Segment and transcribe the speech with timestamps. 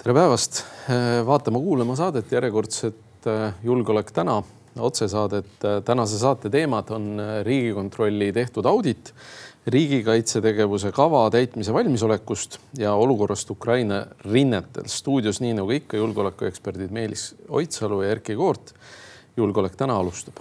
[0.00, 0.62] tere päevast,
[1.28, 3.26] vaatama-kuulama saadet järjekordset
[3.62, 4.38] Julgeolek täna
[4.80, 5.50] otsesaadet.
[5.84, 9.12] tänase saate teemad on Riigikontrolli tehtud audit
[9.66, 14.88] riigikaitsetegevuse kava täitmise valmisolekust ja olukorrast Ukraina rinnetel.
[14.88, 18.74] stuudios, nii nagu ikka, julgeolekueksperdid Meelis Oidsalu ja Erkki Koort.
[19.36, 20.40] julgeolek täna alustab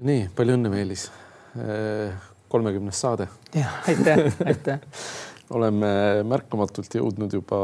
[0.00, 1.10] nii palju õnne, Meelis.
[2.50, 3.28] Kolmekümnes saade.
[3.88, 4.80] aitäh, aitäh
[5.54, 5.90] oleme
[6.30, 7.60] märkamatult jõudnud juba,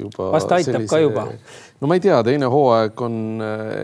[0.00, 0.30] juba.
[0.34, 0.90] vast aitab sellise...
[0.92, 1.26] ka juba.
[1.80, 3.16] no ma ei tea, teine hooaeg on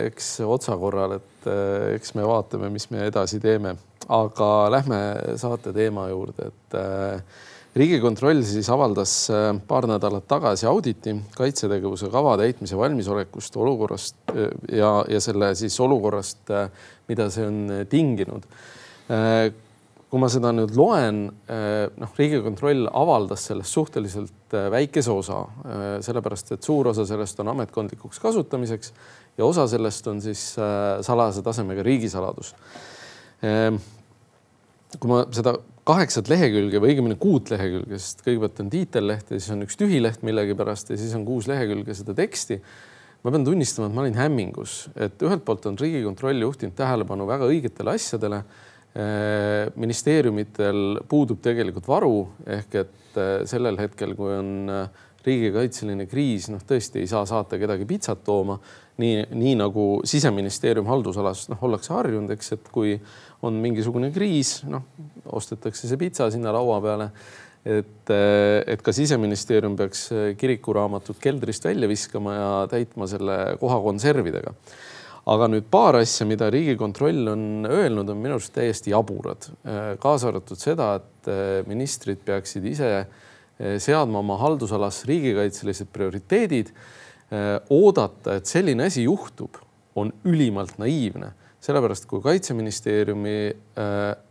[0.07, 1.49] eks otsakorral, et
[1.93, 3.75] eks me vaatame, mis me edasi teeme,
[4.09, 5.01] aga lähme
[5.39, 7.43] saate teema juurde, et äh,
[7.77, 9.15] riigikontroll siis avaldas
[9.69, 14.33] paar nädalat tagasi auditi kaitsetegevuse kava täitmise valmisolekust olukorrast
[14.69, 16.53] ja, ja selle siis olukorrast,
[17.09, 18.45] mida see on tinginud
[20.13, 25.85] kui ma seda nüüd loen, eh, noh, Riigikontroll avaldas sellest suhteliselt eh, väikese osa, eh,
[26.05, 28.91] sellepärast et suur osa sellest on ametkondlikuks kasutamiseks
[29.39, 32.53] ja osa sellest on siis salajase tasemega riigisaladus.
[34.93, 39.49] kui ma seda kaheksat lehekülge või õigemini kuut lehekülge, sest kõigepealt on tiitelleht ja siis
[39.55, 42.59] on üks tühi leht millegipärast ja siis on kuus lehekülge seda teksti
[43.23, 47.49] ma pean tunnistama, et ma olin hämmingus, et ühelt poolt on Riigikontroll juhtinud tähelepanu väga
[47.49, 48.43] õigetele asjadele
[48.93, 56.61] ministeeriumitel puudub tegelikult varu ehk et äh, sellel hetkel, kui on äh, riigikaitseline kriis, noh,
[56.67, 58.59] tõesti ei saa saata kedagi pitsat tooma.
[59.01, 62.93] nii, nii nagu siseministeerium haldusalas noh, ollakse harjunud, eks, et kui
[63.41, 64.85] on mingisugune kriis, noh,
[65.33, 67.09] ostetakse see pitsa sinna laua peale.
[67.65, 68.11] et,
[68.67, 74.51] et ka siseministeerium peaks kirikuraamatut keldrist välja viskama ja täitma selle koha konservidega
[75.29, 80.29] aga nüüd paar asja, mida Riigikontroll on öelnud, on minu arust täiesti jaburad, äh, kaasa
[80.31, 86.75] arvatud seda, et äh, ministrid peaksid ise äh, seadma oma haldusalas riigikaitselised prioriteedid.
[87.73, 89.55] oodata, et selline asi juhtub,
[89.97, 91.31] on ülimalt naiivne,
[91.65, 93.37] sellepärast kui kaitseministeeriumi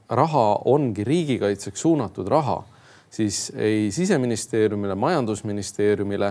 [0.07, 2.61] raha ongi riigikaitseks suunatud raha,
[3.11, 6.31] siis ei siseministeeriumile, majandusministeeriumile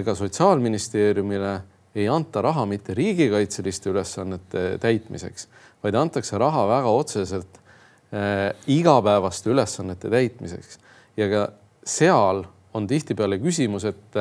[0.00, 1.52] ega sotsiaalministeeriumile
[1.94, 5.48] ei anta raha mitte riigikaitseliste ülesannete täitmiseks,
[5.82, 7.58] vaid antakse raha väga otseselt
[8.14, 10.78] äh, igapäevaste ülesannete täitmiseks.
[11.16, 11.48] ja ka
[11.84, 14.16] seal on tihtipeale küsimus, et,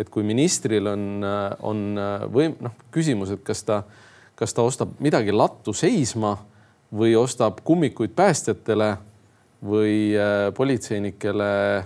[0.00, 1.24] et kui ministril on,
[1.60, 1.82] on
[2.32, 3.82] võim-, noh, küsimus, et kas ta,
[4.34, 6.38] kas ta ostab midagi lattu seisma
[6.92, 8.96] või ostab kummikuid päästjatele
[9.62, 11.84] või äh, politseinikele äh,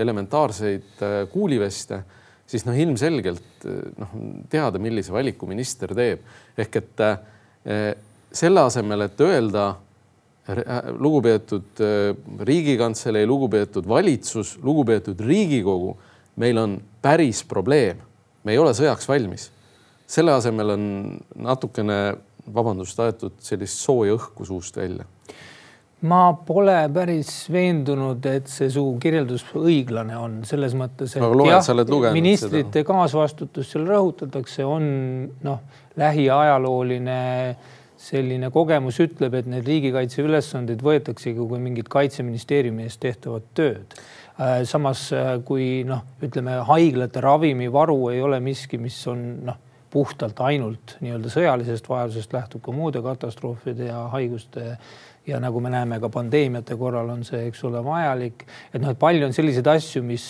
[0.00, 2.02] elementaarseid äh, kuuliveste
[2.46, 3.66] siis noh, ilmselgelt
[4.00, 4.12] noh,
[4.52, 6.24] teada, millise valiku minister teeb.
[6.58, 7.94] ehk et eh,
[8.34, 9.72] selle asemel, et öelda
[11.00, 12.10] lugupeetud eh,
[12.44, 15.96] Riigikantselei, lugupeetud valitsus, lugupeetud Riigikogu,
[16.36, 18.02] meil on päris probleem,
[18.44, 19.50] me ei ole sõjaks valmis.
[20.06, 20.82] selle asemel on
[21.34, 22.16] natukene,
[22.54, 25.06] vabandust, aetud sellist sooja õhku suust välja
[26.04, 32.10] ma pole päris veendunud, et see su kirjeldus õiglane on selles mõttes, et loed, jah,
[32.12, 32.88] ministrite seda.
[32.90, 34.84] kaasvastutust seal rõhutatakse, on
[35.46, 35.62] noh,
[36.00, 37.22] lähiajalooline
[38.04, 43.96] selline kogemus ütleb, et need riigikaitse ülesanded võetaksegi kui mingit kaitseministeeriumi eest tehtavat tööd.
[44.34, 49.60] Äh, samas äh, kui noh, ütleme haiglate ravimivaru ei ole miski, mis on noh,
[49.94, 54.74] puhtalt ainult nii-öelda sõjalisest vajadusest lähtub ka muude katastroofide ja haiguste
[55.26, 59.00] ja nagu me näeme ka pandeemiate korral on see, eks ole, vajalik, et noh, et
[59.00, 60.26] palju on selliseid asju, mis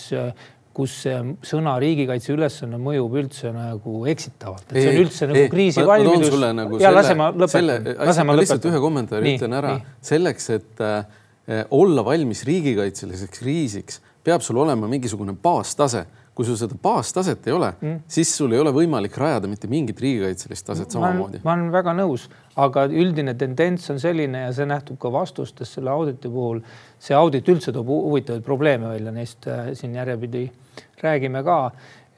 [0.75, 6.34] kus see sõna riigikaitse ülesanne mõjub üldse nagu eksitavalt, et see on üldse nagu kriisivalmidus.
[6.59, 9.77] Nagu ja lase ma lõpetan, lase ma lihtsalt ühe kommentaari ütlen ära.
[10.05, 11.06] selleks, et äh,
[11.75, 17.70] olla valmis riigikaitseliseks kriisiks, peab sul olema mingisugune baastase kui sul seda baastaset ei ole
[17.72, 21.40] mm., siis sul ei ole võimalik rajada mitte mingit riigikaitselist taset samamoodi.
[21.46, 22.26] ma olen väga nõus,
[22.60, 26.62] aga üldine tendents on selline ja see nähtub ka vastustes selle auditi puhul.
[26.98, 30.48] see audit üldse toob huvitavaid probleeme välja, neist äh, siin järjepidi
[31.02, 31.58] räägime ka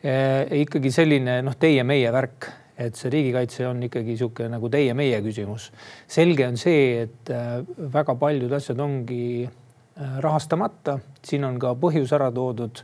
[0.01, 0.63] e,.
[0.63, 5.71] ikkagi selline noh, teie-meie värk et see riigikaitse on ikkagi niisugune nagu teie-meie küsimus.
[6.09, 7.61] selge on see, et äh,
[7.93, 9.49] väga paljud asjad ongi
[9.97, 12.83] rahastamata, siin on ka põhjus ära toodud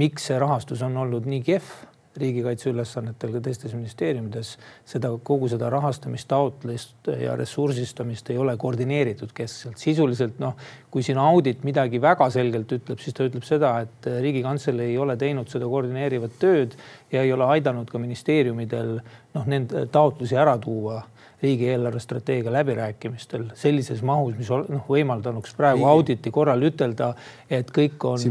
[0.00, 1.74] miks see rahastus on olnud nii kehv
[2.18, 4.52] riigikaitseülesannetel ka teistes ministeeriumides
[4.86, 9.78] seda kogu seda rahastamistaotlust ja ressursistamist ei ole koordineeritud keskselt.
[9.78, 10.54] sisuliselt noh,
[10.90, 15.16] kui siin audit midagi väga selgelt ütleb, siis ta ütleb seda, et Riigikantselei ei ole
[15.18, 16.78] teinud seda koordineerivat tööd
[17.12, 18.94] ja ei ole aidanud ka ministeeriumidel
[19.34, 21.02] noh, nende taotlusi ära tuua
[21.44, 27.12] riigi eelarvestrateegia läbirääkimistel sellises mahus, mis noh, võimaldanuks praegu auditi korral ütelda,
[27.52, 28.28] et kõik on,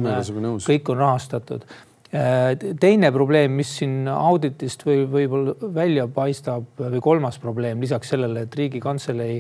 [0.66, 1.66] kõik on rahastatud.
[2.14, 8.44] Äh, teine probleem, mis siin auditist või võib-olla välja paistab või kolmas probleem lisaks sellele,
[8.46, 9.40] et Riigikantselei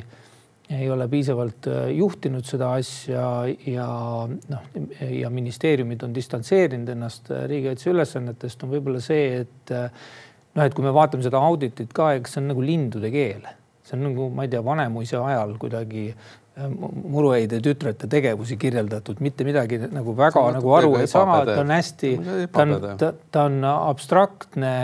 [0.74, 3.28] ei ole piisavalt äh, juhtinud seda asja
[3.69, 3.88] ja
[4.26, 4.66] noh,
[5.06, 10.88] ja ministeeriumid on distantseerinud ennast äh, riigikaitse ülesannetest, on võib-olla see, et noh, et kui
[10.88, 13.46] me vaatame seda auditit ka, eks see on nagu lindude keel
[13.83, 16.33] see on nagu, ma ei tea, Vanemuise ajal kuidagi äh,
[16.63, 22.12] muruheide tütrete tegevusi kirjeldatud, mitte midagi nagu väga nagu aru ei saa, ta on hästi,
[22.51, 24.75] ta on, ta, ta on abstraktne.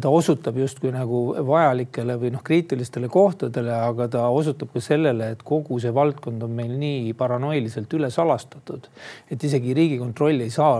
[0.00, 5.42] ta osutab justkui nagu vajalikele või noh, kriitilistele kohtadele, aga ta osutab ka sellele, et
[5.44, 8.88] kogu see valdkond on meil nii paranoiliselt üle salastatud,
[9.28, 10.78] et isegi Riigikontroll ei saa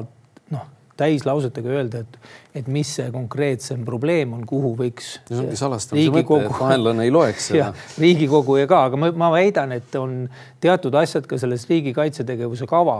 [0.57, 0.65] noh
[1.01, 2.19] täislausetega öelda, et,
[2.61, 5.17] et mis see konkreetsem probleem on, kuhu võiks.
[5.29, 7.73] see ongi salastamise mõte, et vaenlane ei loeks seda.
[8.01, 10.25] riigikogu ja ka, aga ma, ma väidan, et on
[10.63, 12.99] teatud asjad ka selles riigi kaitsetegevuse kava,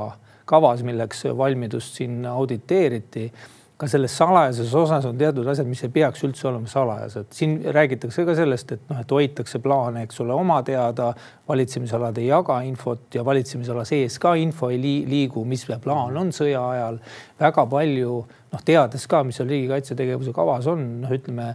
[0.51, 3.29] kavas, milleks valmidust siin auditeeriti
[3.77, 7.27] ka selles salajases osas on teatud asjad, mis ei peaks üldse olema salajased.
[7.35, 11.11] siin räägitakse ka sellest, et noh, et hoitakse plaane, eks ole, oma teada,
[11.49, 16.63] valitsemisalad ei jaga infot ja valitsemisala sees ka info ei liigu, mis plaan on sõja
[16.71, 17.01] ajal.
[17.41, 18.21] väga palju
[18.53, 21.55] noh, teades ka, mis seal riigikaitsetegevuse kavas on, noh, ütleme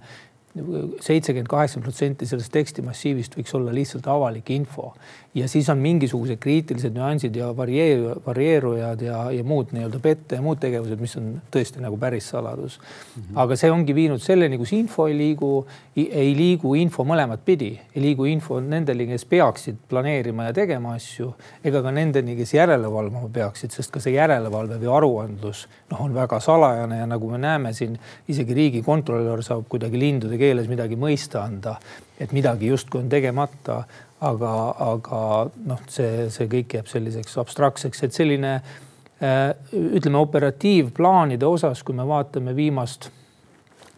[1.00, 4.92] seitsekümmend, kaheksakümmend protsenti sellest tekstimassiivist võiks olla lihtsalt avalik info
[5.36, 10.42] ja siis on mingisugused kriitilised nüansid ja varieeru, varieerujad ja, ja muud nii-öelda pette ja
[10.42, 13.22] muud tegevused, mis on tõesti nagu päris saladus mm.
[13.22, 13.38] -hmm.
[13.44, 15.52] aga see ongi viinud selleni, kus info ei liigu,
[15.96, 21.34] ei liigu info mõlemat pidi, ei liigu info nendeni, kes peaksid planeerima ja tegema asju,
[21.64, 26.14] ega ka nendeni, kes järele valvama peaksid, sest ka see järelevalve või aruandlus noh, on
[26.14, 31.46] väga salajane ja nagu me näeme siin isegi riigikontrolör saab kuidagi lindude keeles midagi mõista
[31.46, 31.78] anda,
[32.20, 33.84] et midagi justkui on tegemata
[34.20, 35.22] aga, aga
[35.70, 42.08] noh, see, see kõik jääb selliseks abstraktseks, et selline äh, ütleme operatiivplaanide osas, kui me
[42.08, 43.10] vaatame viimast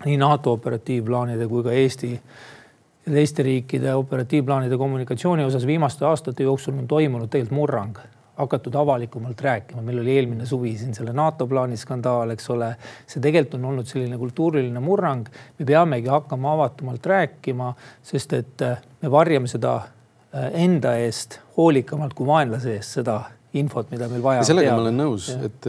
[0.06, 6.78] nii NATO operatiivplaanide kui ka Eesti ja teiste riikide operatiivplaanide kommunikatsiooni osas viimaste aastate jooksul
[6.78, 7.98] on toimunud tegelikult murrang,
[8.38, 12.76] hakatud avalikumalt rääkima, meil oli eelmine suvi siin selle NATO plaani skandaal, eks ole.
[13.10, 15.26] see tegelikult on olnud selline kultuuriline murrang.
[15.60, 18.64] me peamegi hakkama avatumalt rääkima, sest et
[19.02, 20.01] me varjame seda Äh,
[20.32, 23.20] enda eest hoolikamalt kui vaenlase eest seda
[23.58, 24.48] infot, mida meil vaja on.
[24.48, 24.80] sellega teada.
[24.80, 25.68] ma olen nõus, et,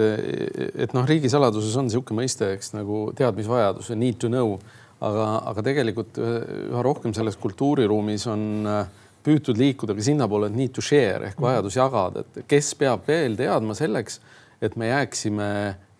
[0.84, 4.54] et noh, riigisaladuses on niisugune mõiste, eks nagu teadmisvajadus, need to know,
[5.02, 8.84] aga, aga tegelikult üha rohkem selles kultuuriruumis on äh,
[9.26, 13.34] püütud liikuda ka sinnapoole, et need to share ehk vajadus jagada, et kes peab veel
[13.38, 14.20] teadma selleks,
[14.62, 15.50] et me jääksime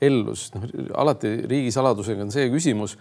[0.03, 0.71] ellu, sest noh,
[1.03, 2.95] alati riigisaladusega on see küsimus,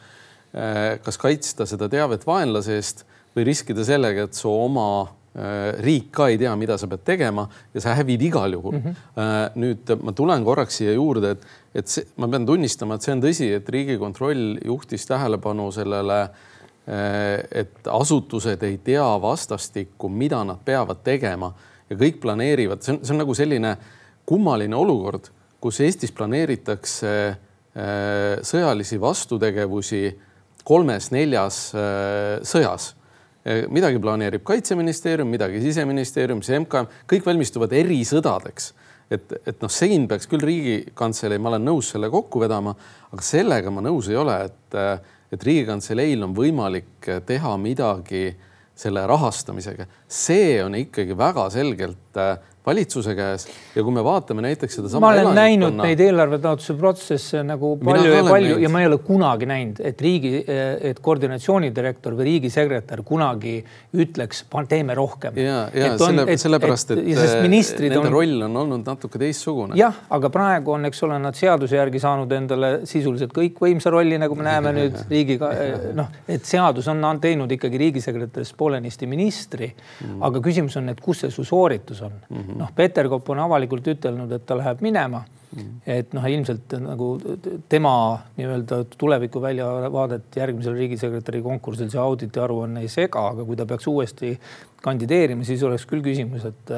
[0.57, 3.05] äh, kas kaitsta seda teavet vaenlase eest
[3.37, 7.45] või riskida sellega, et su oma Äh, riik ka ei tea, mida sa pead tegema
[7.72, 8.81] ja sa hävid igal juhul mm.
[8.83, 9.60] -hmm.
[9.63, 13.24] nüüd ma tulen korraks siia juurde, et, et see, ma pean tunnistama, et see on
[13.24, 21.00] tõsi, et Riigikontroll juhtis tähelepanu sellele, äh, et asutused ei tea vastastikku, mida nad peavad
[21.04, 21.54] tegema
[21.89, 23.78] ja kõik planeerivad, see on, see on nagu selline
[24.25, 25.31] kummaline olukord,
[25.62, 27.38] kus Eestis planeeritakse
[28.44, 30.19] sõjalisi vastutegevusi
[30.68, 31.59] kolmes-neljas
[32.44, 32.95] sõjas
[33.74, 38.74] midagi planeerib kaitseministeerium, midagi siseministeerium, see MKM, kõik valmistuvad erisõdadeks.
[39.12, 42.76] et, et noh, sein peaks küll Riigikantselei, ma olen nõus selle kokku vedama,
[43.12, 44.78] aga sellega ma nõus ei ole, et,
[45.33, 48.30] et Riigikantseleil on võimalik teha midagi
[48.81, 49.86] selle rahastamisega.
[50.07, 52.21] see on ikkagi väga selgelt
[52.65, 55.01] valitsuse käes ja kui me vaatame näiteks sedasama.
[55.01, 58.63] ma olen näinud neid eelarvetaotluse protsesse nagu palju ja palju näinud.
[58.63, 60.33] ja ma ei ole kunagi näinud, et riigi,
[60.91, 63.56] et koordinatsioonidirektor või riigisekretär kunagi
[63.97, 65.39] ütleks, teeme rohkem.
[65.41, 68.11] ja, ja on, selle, sellepärast, et, et nende on...
[68.13, 69.77] roll on olnud natuke teistsugune.
[69.80, 74.37] jah, aga praegu on, eks ole, nad seaduse järgi saanud endale sisuliselt kõikvõimsa rolli, nagu
[74.37, 75.49] me näeme nüüd riigiga,
[75.97, 80.21] noh, et seadus on teinud ikkagi riigisekretärist poolenisti ministri mm..
[80.30, 82.37] aga küsimus on, et kus see su sooritus on mm.
[82.37, 85.23] -hmm noh, Peterkop on avalikult ütelnud, et ta läheb minema.
[85.51, 85.81] Mm..
[85.83, 87.09] et noh, ilmselt nagu
[87.67, 87.91] tema
[88.37, 93.89] nii-öelda tuleviku väljavaadet järgmisel riigisekretäri konkursil see auditi aruanne ei sega, aga kui ta peaks
[93.91, 94.29] uuesti
[94.81, 96.71] kandideerima, siis oleks küll küsimus, et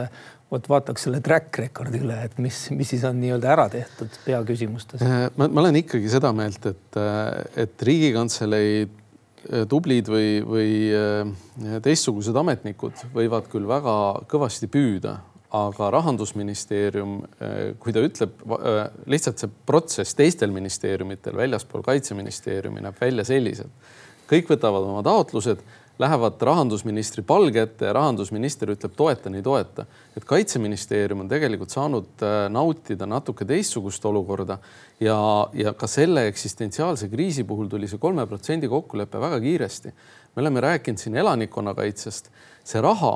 [0.53, 5.01] vot vaataks selle track record'i üle, et mis, mis siis on nii-öelda ära tehtud peaküsimustes.
[5.05, 10.71] Äh, ma, ma olen ikkagi seda meelt, et, äh, et Riigikantselei äh, tublid või, või
[11.85, 13.95] teistsugused ametnikud võivad küll väga
[14.29, 15.17] kõvasti püüda,
[15.53, 17.19] aga rahandusministeerium,
[17.79, 18.39] kui ta ütleb
[19.09, 23.91] lihtsalt see protsess teistel ministeeriumitel väljaspool kaitseministeeriumi näeb välja selliselt,
[24.29, 25.61] kõik võtavad oma taotlused
[25.99, 29.85] lähevad rahandusministri palge ette ja rahandusminister ütleb toetan, ei toeta.
[30.17, 34.57] et kaitseministeerium on tegelikult saanud äh, nautida natuke teistsugust olukorda
[34.99, 35.17] ja,
[35.53, 39.93] ja ka selle eksistentsiaalse kriisi puhul tuli see kolme protsendi kokkulepe väga kiiresti.
[40.35, 42.31] me oleme rääkinud siin elanikkonnakaitsest,
[42.63, 43.15] see raha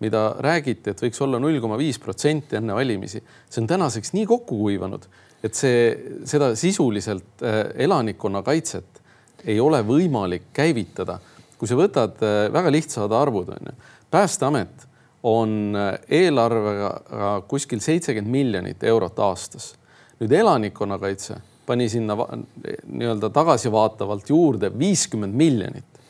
[0.00, 4.26] mida räägiti, et võiks olla null koma viis protsenti enne valimisi, see on tänaseks nii
[4.30, 5.08] kokku kuivanud,
[5.42, 5.90] et see,
[6.28, 9.02] seda sisuliselt äh, elanikkonnakaitset
[9.46, 11.18] ei ole võimalik käivitada
[11.58, 13.74] kui sa võtad äh, väga lihtsad arvud, on ju,
[14.14, 14.86] päästeamet
[15.26, 15.90] on äh,
[16.20, 19.74] eelarvega kuskil seitsekümmend miljonit eurot aastas.
[20.18, 21.36] nüüd elanikkonnakaitse
[21.66, 26.00] pani sinna nii-öelda tagasivaatavalt juurde viiskümmend miljonit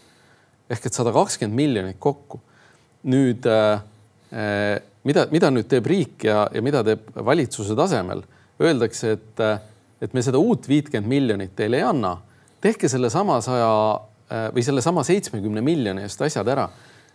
[0.71, 2.41] ehk et sada kakskümmend miljonit kokku.
[3.03, 8.23] Nüüd äh, mida, mida nüüd teeb riik ja, ja mida teeb valitsuse tasemel?
[8.59, 9.43] Öeldakse, et,
[10.03, 12.17] et me seda uut viitkümmet miljonit teile ei anna.
[12.61, 13.69] tehke sellesama saja
[14.29, 16.67] Äh, või sellesama seitsmekümne miljoni eest asjad ära.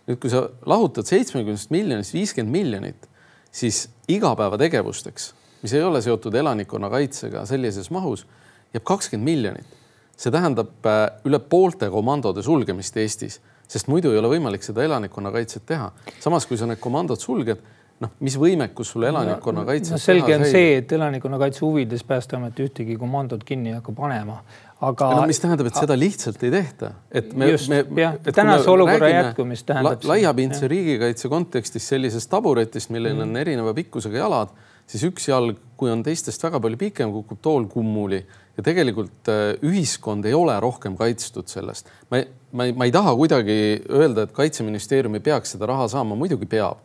[0.04, 3.06] nüüd, kui sa lahutad seitsmekümnest miljonist viiskümmend miljonit,
[3.54, 5.28] siis igapäevategevusteks,
[5.62, 8.26] mis ei ole seotud elanikkonnakaitsega sellises mahus,
[8.74, 9.78] jääb kakskümmend miljonit.
[10.16, 15.66] see tähendab äh, üle poolte komandode sulgemist Eestis, sest muidu ei ole võimalik seda elanikkonnakaitset
[15.66, 15.90] teha.
[16.20, 17.62] samas, kui sa need komandod sulged
[18.02, 22.98] noh, mis võimekus sul elanikkonnakaitses no, no selge on see, et elanikkonnakaitse huvides Päästeamet ühtegi
[23.00, 24.40] komandot kinni ei hakka panema,
[24.84, 25.10] aga.
[25.20, 27.80] no mis tähendab, et seda lihtsalt ei tehta, et me, me.
[28.02, 30.06] jah, tänase olukorra jätkumist tähendab.
[30.10, 33.26] laiapindse riigikaitse kontekstis sellisest taburetist, millel mm.
[33.28, 34.54] on erineva pikkusega jalad,
[34.90, 39.54] siis üks jalg, kui on teistest väga palju pikem, kukub tool kummuli ja tegelikult äh,
[39.66, 41.90] ühiskond ei ole rohkem kaitstud sellest.
[42.10, 42.22] ma,
[42.54, 43.56] ma ei, ma ei taha kuidagi
[43.90, 46.82] öelda, et kaitseministeerium ei peaks seda raha saama, muidugi peab.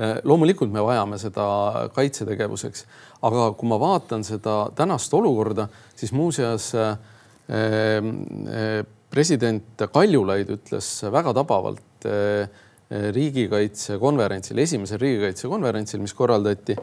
[0.00, 1.44] Äh, loomulikult me vajame seda
[1.94, 2.86] kaitsetegevuseks,
[3.28, 6.94] aga kui ma vaatan seda tänast olukorda, siis muuseas äh,
[7.52, 12.06] äh, president Kaljulaid ütles väga tabavalt
[12.90, 16.76] riigikaitsekonverentsil, esimesel riigikaitsekonverentsil, mis korraldati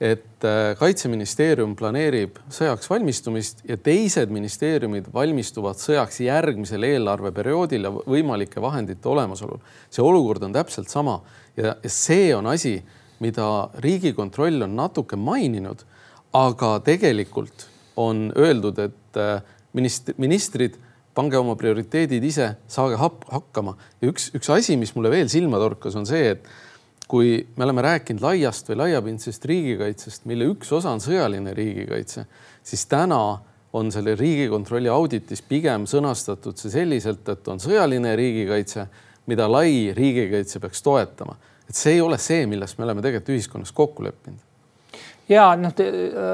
[0.00, 8.62] et äh, kaitseministeerium planeerib sõjaks valmistumist ja teised ministeeriumid valmistuvad sõjaks järgmisel eelarveperioodil ja võimalike
[8.64, 9.60] vahendite olemasolul.
[9.90, 11.20] see olukord on täpselt sama
[11.56, 12.78] ja, see on asi,
[13.20, 15.84] mida Riigikontroll on natuke maininud,
[16.32, 17.68] aga tegelikult
[18.00, 19.42] on öeldud, et äh,
[19.76, 20.80] minist-, ministrid,
[21.14, 25.98] pange oma prioriteedid ise, saage hakkama ja üks, üks asi, mis mulle veel silma torkas,
[25.98, 26.48] on see, et
[27.10, 32.26] kui me oleme rääkinud laiast või laiapindsest riigikaitsest, mille üks osa on sõjaline riigikaitse,
[32.62, 33.22] siis täna
[33.72, 38.86] on selle Riigikontrolli auditis pigem sõnastatud see selliselt, et on sõjaline riigikaitse,
[39.30, 41.36] mida lai riigikaitse peaks toetama.
[41.70, 44.40] et see ei ole see, milles me oleme tegelikult ühiskonnas kokku leppinud.
[45.28, 45.74] ja noh,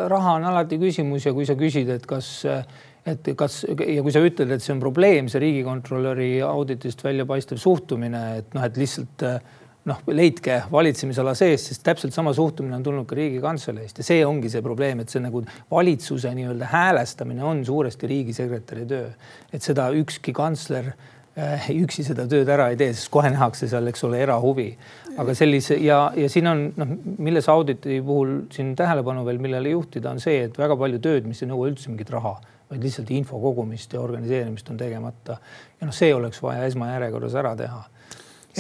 [0.09, 2.47] raha on alati küsimus ja kui sa küsid, et kas
[3.07, 7.61] et kas ja kui sa ütled, et see on probleem, see riigikontrolöri auditist välja paistev
[7.63, 9.25] suhtumine, et noh, et lihtsalt
[9.87, 14.51] noh, leidke valitsemisala sees, sest täpselt sama suhtumine on tulnud ka Riigikantseleist ja see ongi
[14.53, 19.13] see probleem, et see nagu valitsuse nii-öelda häälestamine on suuresti riigisekretäri töö,
[19.55, 23.87] et seda ükski kantsler äh, üksi seda tööd ära ei tee, sest kohe nähakse seal,
[23.93, 24.69] eks ole, erahuvi.
[25.17, 30.11] aga sellise ja, ja siin on noh, milles auditi puhul siin tähelepanu veel, millele juhtida,
[30.11, 32.35] on see, et väga palju tööd, mis ei nõua üldse mingit raha,
[32.67, 35.39] vaid lihtsalt info kogumist ja organiseerimist on tegemata.
[35.81, 37.85] ja noh, see oleks vaja esmajärjekorras ära teha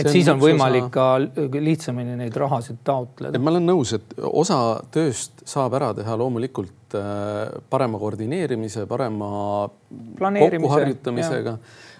[0.00, 0.92] et siis on võimalik osa...
[0.92, 3.40] ka lihtsamini neid rahasid taotleda.
[3.40, 4.58] ma olen nõus, et osa
[4.92, 9.30] tööst saab ära teha loomulikult äh, parema koordineerimise, parema
[10.20, 11.56] kokkuharjutamisega.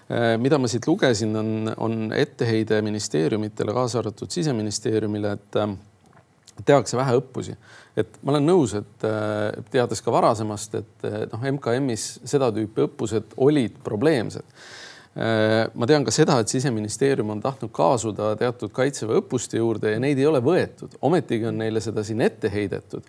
[0.07, 5.75] Äh, mida ma siit lugesin, on, on etteheide ministeeriumitele, kaasa arvatud siseministeeriumile, et äh,
[6.65, 7.57] tehakse vähe õppusi.
[7.97, 9.05] et ma olen nõus, et
[9.73, 14.45] teades ka varasemast, et noh, MKM-is seda tüüpi õppused olid probleemsed
[15.17, 20.19] ma tean ka seda, et siseministeerium on tahtnud kaasuda teatud kaitseväe õppuste juurde ja neid
[20.21, 23.07] ei ole võetud, ometigi on neile seda siin ette heidetud.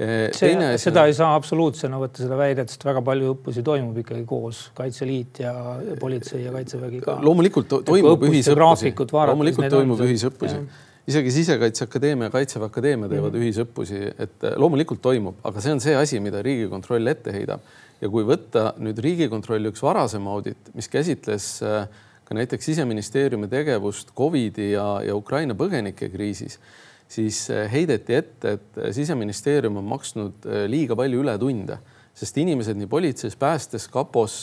[0.00, 0.86] Äh, see, asi...
[0.86, 5.42] seda ei saa absoluutsena võtta, seda väidet, sest väga palju õppusi toimub ikkagi koos, Kaitseliit
[5.44, 5.52] ja
[6.00, 7.18] politsei ja kaitsevägi ka.
[7.26, 10.62] loomulikult to toimub ühisõppusi, loomulikult toimub ühisõppusi
[11.10, 13.50] isegi Sisekaitseakadeemia ja Kaitseväe Akadeemia teevad mm -hmm.
[13.50, 17.60] ühisõppusi, et loomulikult toimub, aga see on see asi, mida Riigikontroll ette heidab.
[18.00, 21.86] Ja kui võtta nüüd Riigikontrolli üks varasem audit, mis käsitles äh,
[22.24, 26.58] ka näiteks siseministeeriumi tegevust Covidi ja, ja Ukraina põgenike kriisis,
[27.10, 31.80] siis äh, heideti ette, et siseministeerium on maksnud liiga palju ületunde
[32.20, 34.42] sest inimesed nii politseis, päästes, kapos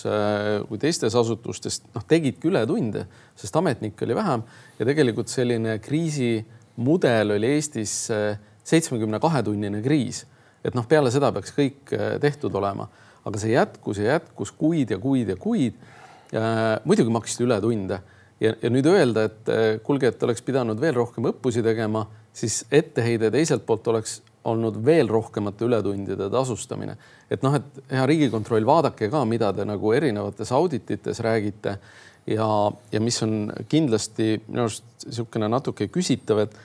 [0.69, 3.05] kui teistes asutustes noh, tegidki ületunde,
[3.37, 4.45] sest ametnikke oli vähem
[4.79, 10.25] ja tegelikult selline kriisimudel oli Eestis äh, seitsmekümne kahe tunnine kriis.
[10.65, 12.87] et noh, peale seda peaks kõik äh, tehtud olema,
[13.27, 15.75] aga see jätkus ja jätkus kuid ja kuid ja kuid.
[16.83, 18.01] muidugi maksti ületunde
[18.41, 22.05] ja, ja nüüd öelda, et äh, kuulge, et oleks pidanud veel rohkem õppusi tegema,
[22.35, 26.97] siis etteheide teiselt poolt oleks olnud veel rohkemate ületundide tasustamine.
[27.29, 31.77] et noh, et hea Riigikontroll, vaadake ka, mida te nagu erinevates auditites räägite
[32.27, 32.47] ja,
[32.91, 36.55] ja mis on kindlasti minu arust niisugune natuke küsitav, et,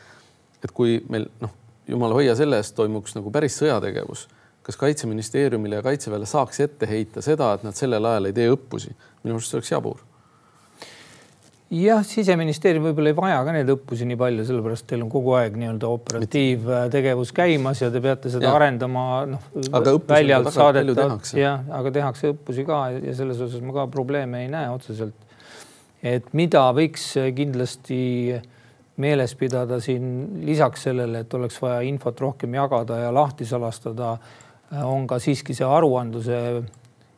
[0.63, 1.51] et kui meil noh,
[1.89, 4.29] jumala hoia selle eest toimuks nagu päris sõjategevus,
[4.63, 8.95] kas Kaitseministeeriumile ja Kaitseväele saaks ette heita seda, et nad sellel ajal ei tee õppusi?
[9.23, 10.01] minu arust see oleks jabur
[11.73, 15.57] jah, siseministeerium võib-olla ei vaja ka neid õppusi nii palju, sellepärast teil on kogu aeg
[15.61, 18.55] nii-öelda operatiivtegevus käimas ja te peate seda ja.
[18.59, 19.47] arendama, noh,
[20.09, 24.69] väljalt saadetav, jah, aga tehakse õppusi ka ja selles osas ma ka probleeme ei näe
[24.73, 25.17] otseselt.
[26.03, 28.03] et mida võiks kindlasti
[29.01, 34.19] meeles pidada siin lisaks sellele, et oleks vaja infot rohkem jagada ja lahti salastada,
[34.81, 36.39] on ka siiski see aruandluse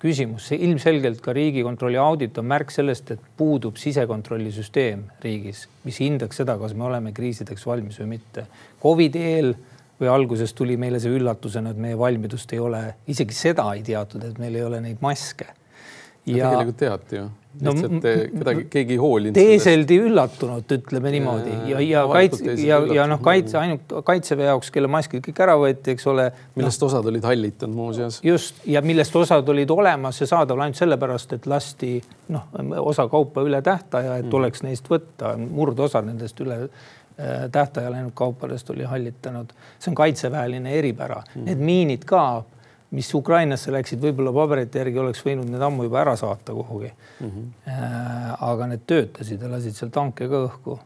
[0.04, 6.42] küsimus, see ilmselgelt ka Riigikontrolli audit on märk sellest, et puudub sisekontrollisüsteem riigis, mis hindaks
[6.42, 8.44] seda, kas me oleme kriisideks valmis või mitte.
[8.82, 9.54] Covidi eel
[10.00, 14.26] või alguses tuli meile see üllatusena, et meie valmidust ei ole, isegi seda ei teatud,
[14.26, 15.48] et meil ei ole neid maske.
[16.26, 19.36] Ja tegelikult teati ju lihtsalt no, kedagi, keegi ei hoolinud.
[19.36, 24.90] teeseldi üllatunult, ütleme niimoodi ja, ja kaitse ja, ja noh, kaitse ainult kaitseväe jaoks, kelle
[24.90, 26.26] maskid kõik ära võeti, eks ole.
[26.58, 28.18] millest no, osad olid hallitanud muuseas.
[28.26, 31.92] just ja millest osad olid olemas ja saadaval ainult sellepärast, et lasti
[32.34, 32.48] noh,
[32.82, 34.38] osa kaupa üle tähtaja, et mm.
[34.40, 39.54] oleks neist võtta, murdosad nendest üle äh, tähtaja läinud kaupadest oli hallitanud.
[39.78, 42.24] see on kaitseväeline eripära mm., need miinid ka
[42.94, 47.30] mis Ukrainasse läksid, võib-olla paberite järgi oleks võinud need ammu juba ära saata kuhugi mm.
[47.30, 47.46] -hmm.
[48.48, 50.78] aga need töötasid ja lasid seal tanke ka õhku.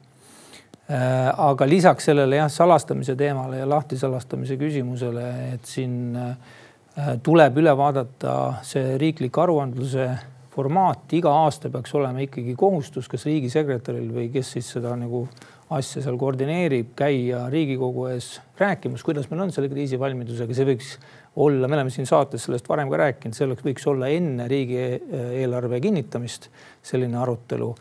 [0.89, 7.75] Äh, aga lisaks sellele jah, salastamise teemale ja lahtisalastamise küsimusele, et siin äh, tuleb üle
[7.77, 8.33] vaadata
[8.65, 10.09] see riiklik aruandluse
[10.55, 15.27] formaat, iga aasta peaks olema ikkagi kohustus, kas riigisekretäril või kes siis seda nagu
[15.77, 20.93] asja seal koordineerib, käia Riigikogu ees rääkimas, kuidas meil on selle kriisivalmidusega, see võiks
[21.39, 26.49] olla, me oleme siin saates sellest varem ka rääkinud, selleks võiks olla enne riigieelarve kinnitamist
[26.83, 27.75] selline arutelu.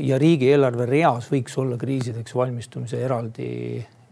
[0.00, 3.48] ja riigieelarve reas võiks olla kriisideks valmistumise eraldi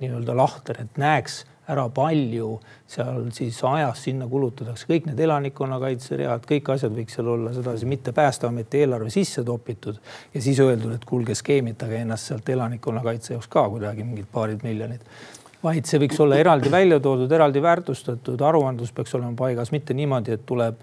[0.00, 2.58] nii-öelda lahter, et näeks ära palju
[2.90, 7.88] seal siis ajas sinna kulutatakse, kõik need elanikkonnakaitse read, kõik asjad võiks seal olla sedasi,
[7.88, 10.00] mitte Päästeameti eelarve sisse topitud
[10.34, 15.02] ja siis öeldud, et kuulge, skeemitage ennast sealt elanikkonnakaitse jaoks ka kuidagi mingid paarid miljonid.
[15.64, 20.36] Vaid see võiks olla eraldi välja toodud, eraldi väärtustatud, aruandlus peaks olema paigas, mitte niimoodi,
[20.36, 20.82] et tuleb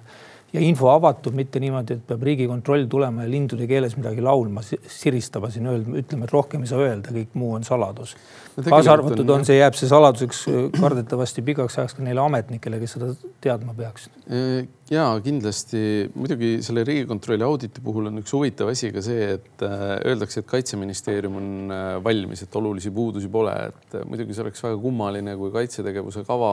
[0.54, 5.52] ja info avatud, mitte niimoodi, et peab Riigikontroll tulema ja lindude keeles midagi laulma, siristama
[5.54, 8.16] siin ütlema, et rohkem ei saa öelda, kõik muu on saladus
[8.58, 8.66] no,.
[8.68, 10.44] kaasa arvatud on, on, see jääb see saladuseks
[10.78, 17.46] kardetavasti pikaks ajaks ka neile ametnikele, kes seda teadma peaksid ja kindlasti muidugi selle Riigikontrolli
[17.46, 21.84] auditi puhul on üks huvitav asi ka see, et äh, öeldakse, et kaitseministeerium on äh,
[22.04, 26.52] valmis, et olulisi puudusi pole, et äh, muidugi see oleks väga kummaline, kui kaitsetegevuse kava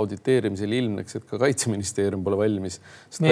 [0.00, 2.80] auditeerimisel ilmneks, et ka kaitseministeerium pole valmis.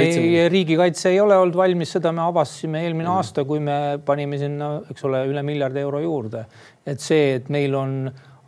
[0.02, 0.50] Kaitsemin...
[0.52, 3.16] riigikaitse ei ole olnud valmis, seda me avastasime eelmine mm.
[3.16, 6.46] aasta, kui me panime sinna, eks ole, üle miljardi euro juurde.
[6.86, 7.98] et see, et meil on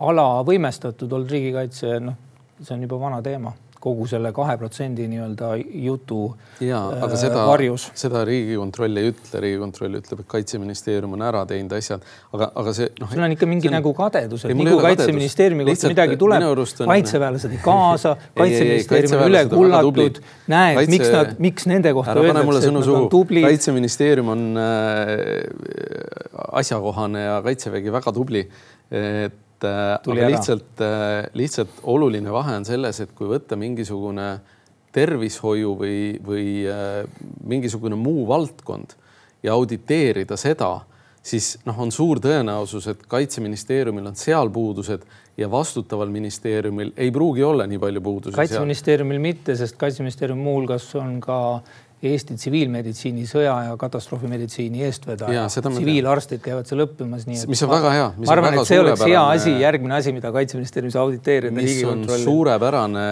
[0.04, 2.18] ala võimestatud olnud riigikaitse, noh,
[2.60, 5.50] see on juba vana teema kogu selle kahe protsendi nii-öelda
[5.84, 6.20] jutu
[6.64, 7.86] ja, aga seda, äh, varjus.
[7.98, 12.90] seda Riigikontroll ei ütle, Riigikontroll ütleb, et kaitseministeerium on ära teinud asjad, aga, aga see
[13.02, 13.12] noh.
[13.12, 13.76] sul on ikka mingi on...
[13.78, 16.92] nagu kadedus, et kui kaitseministeeriumi kohta midagi tuleb, on...
[16.92, 22.68] kaitseväelased ei kaasa, kaitseministeerium on üle kullatud, näed Kaitse..., miks nad, miks nende kohta öeldakse,
[22.70, 23.48] et nad on tublid.
[23.48, 25.04] kaitseministeerium on äh,
[26.62, 28.46] asjakohane ja kaitsevägi väga tubli
[28.90, 30.34] et äh, Tuli aga ära.
[30.36, 34.28] lihtsalt, äh, lihtsalt oluline vahe on selles, et kui võtta mingisugune
[34.94, 37.04] tervishoiu või, või äh,
[37.46, 38.96] mingisugune muu valdkond
[39.42, 40.78] ja auditeerida seda,
[41.24, 47.42] siis noh, on suur tõenäosus, et kaitseministeeriumil on seal puudused ja vastutaval ministeeriumil ei pruugi
[47.42, 48.36] olla nii palju puudusi.
[48.36, 49.26] kaitseministeeriumil seal.
[49.28, 51.38] mitte, sest kaitseministeerium muuhulgas on ka
[52.04, 55.46] Eesti tsiviilmeditsiini, sõja ja katastroofimeditsiini eestvedaja.
[55.48, 57.48] tsiviilarstid käivad seal õppimas, nii et.
[57.48, 58.10] mis on ma, väga hea.
[58.18, 61.54] ma arvan, et see oleks hea asi, järgmine asi, mida Kaitseministeeriumis auditeerida.
[61.56, 63.06] mis on suurepärane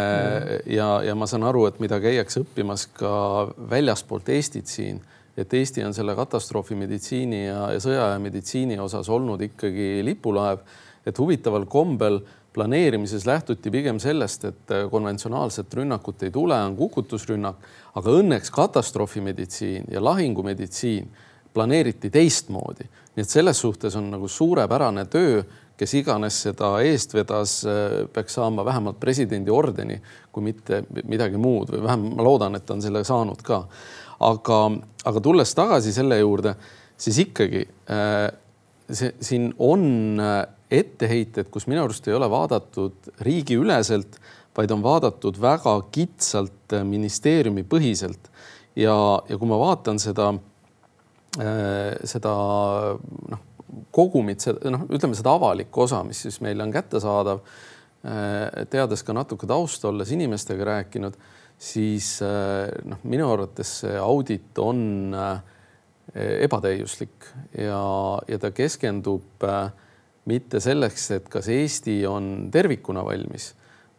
[0.75, 3.14] ja, ja ma saan aru, et mida käiakse õppimas ka
[3.71, 5.01] väljaspoolt Eestit siin,
[5.40, 10.61] et Eesti on selle katastroofimeditsiini ja, ja sõjaaja meditsiini osas olnud ikkagi lipulaev,
[11.09, 12.21] et huvitaval kombel
[12.53, 20.05] planeerimises lähtuti pigem sellest, et konventsionaalset rünnakut ei tule, on kukutusrünnak, aga õnneks katastroofimeditsiin ja
[20.05, 21.09] lahingumeditsiin
[21.55, 22.85] planeeriti teistmoodi.
[23.17, 25.43] nii et selles suhtes on nagu suurepärane töö,
[25.77, 27.62] kes iganes seda eest vedas,
[28.12, 29.99] peaks saama vähemalt presidendi ordeni,
[30.33, 33.67] kui mitte midagi muud või vähemalt ma loodan, et ta on selle saanud ka.
[34.21, 34.59] aga,
[35.05, 36.55] aga tulles tagasi selle juurde,
[36.97, 37.67] siis ikkagi
[38.92, 40.20] see siin on
[40.72, 44.18] etteheited, kus minu arust ei ole vaadatud riigiüleselt,
[44.57, 48.31] vaid on vaadatud väga kitsalt äh, ministeeriumi põhiselt.
[48.76, 48.94] ja,
[49.28, 50.31] ja kui ma vaatan seda,
[51.40, 52.33] äh, seda
[53.33, 53.44] noh,
[53.92, 57.42] kogumit, noh, ütleme seda avalikku osa, mis siis meile on kättesaadav,
[58.05, 61.16] äh, teades ka natuke tausta, olles inimestega rääkinud,
[61.62, 62.16] siis
[62.88, 65.05] noh, minu arvates see audit on
[66.15, 67.83] ebatäiuslik ja,
[68.29, 69.71] ja ta keskendub äh,
[70.29, 73.53] mitte selleks, et kas Eesti on tervikuna valmis,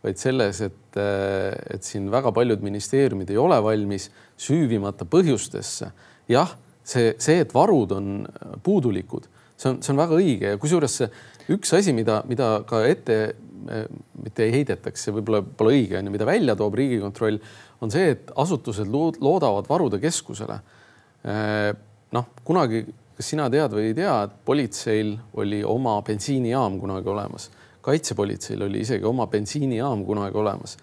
[0.03, 5.91] vaid selles, et, et siin väga paljud ministeeriumid ei ole valmis süüvimata põhjustesse.
[6.31, 8.11] jah, see, see, et varud on
[8.63, 11.09] puudulikud, see on, see on väga õige ja kusjuures see
[11.55, 13.17] üks asi, mida, mida ka ette
[13.63, 17.39] mitte ei heidetaks, see võib-olla pole õige, on ju, mida välja toob Riigikontroll,
[17.83, 20.57] on see, et asutused loodavad varude keskusele.
[22.13, 22.85] Noh, kunagi
[23.17, 27.49] kas sina tead või ei tea, et politseil oli oma bensiinijaam kunagi olemas,
[27.85, 30.77] kaitsepolitseil oli isegi oma bensiinijaam kunagi olemas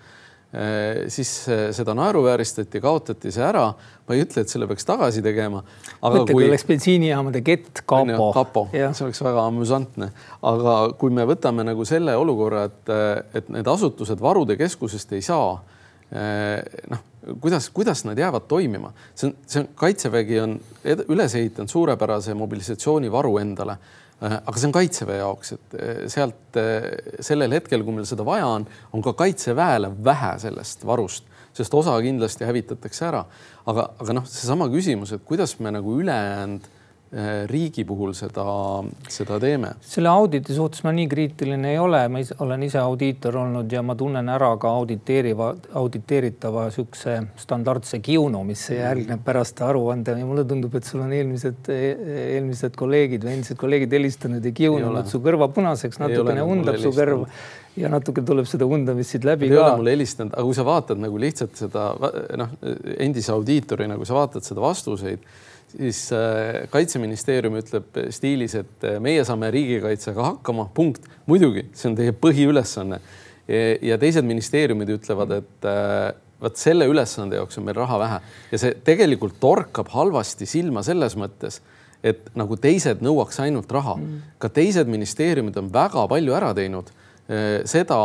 [0.52, 1.08] eh,.
[1.08, 1.30] siis
[1.76, 3.66] seda naeruvääristati, kaotati see ära.
[4.06, 5.62] ma ei ütle, et selle peaks tagasi tegema.
[6.02, 8.30] mõtle, kui oleks bensiinijaamade kett kapo.
[8.36, 10.10] kapo, see oleks väga amüsantne,
[10.42, 12.96] aga kui me võtame nagu selle olukorra, et,
[13.42, 15.54] et need asutused varude keskusest ei saa
[16.14, 16.58] eh,
[16.90, 17.09] noh,
[17.40, 20.54] kuidas, kuidas nad jäävad toimima, see on, see on, kaitsevägi on
[21.12, 23.76] üles ehitanud suurepärase mobilisatsioonivaru endale.
[24.20, 26.90] Äh, aga see on kaitseväe jaoks, et äh, sealt äh,
[27.24, 31.24] sellel hetkel, kui meil seda vaja on, on ka kaitseväele vähe sellest varust,
[31.56, 33.24] sest osa kindlasti hävitatakse ära.
[33.66, 36.68] aga, aga noh, seesama küsimus, et kuidas me nagu ülejäänud
[37.50, 38.44] riigi puhul seda,
[39.10, 39.72] seda teeme?
[39.82, 43.82] selle auditi suhtes ma nii kriitiline ei ole, ma ise, olen ise audiitor olnud ja
[43.82, 45.48] ma tunnen ära ka auditeeriva,
[45.80, 50.14] auditeeritava niisuguse standardse kiunu, mis järgneb pärast aruande.
[50.20, 55.10] Ja mulle tundub, et sul on eelmised, eelmised kolleegid või endised kolleegid helistanud ja kiunanud
[55.10, 57.26] su kõrva punaseks, natukene undab su kõrv
[57.80, 59.54] ja natuke tuleb seda undamist siit läbi ka.
[59.54, 61.90] ei ole mulle helistanud, aga kui sa vaatad nagu lihtsalt seda
[62.38, 62.58] noh,
[63.02, 65.26] endise audiitorina, kui sa vaatad seda vastuseid
[65.70, 71.06] siis äh, kaitseministeerium ütleb stiilis, et äh, meie saame riigikaitsega hakkama, punkt.
[71.30, 73.00] muidugi, see on teie põhiülesanne.
[73.82, 78.18] ja teised ministeeriumid ütlevad, et äh, vot selle ülesande jaoks on meil raha vähe.
[78.52, 81.58] Ja see tegelikult torkab halvasti silma selles mõttes,
[82.06, 83.96] et nagu teised nõuaks ainult raha.
[83.98, 84.20] Mm..
[84.38, 86.92] ka teised ministeeriumid on väga palju ära teinud
[87.70, 87.98] seda,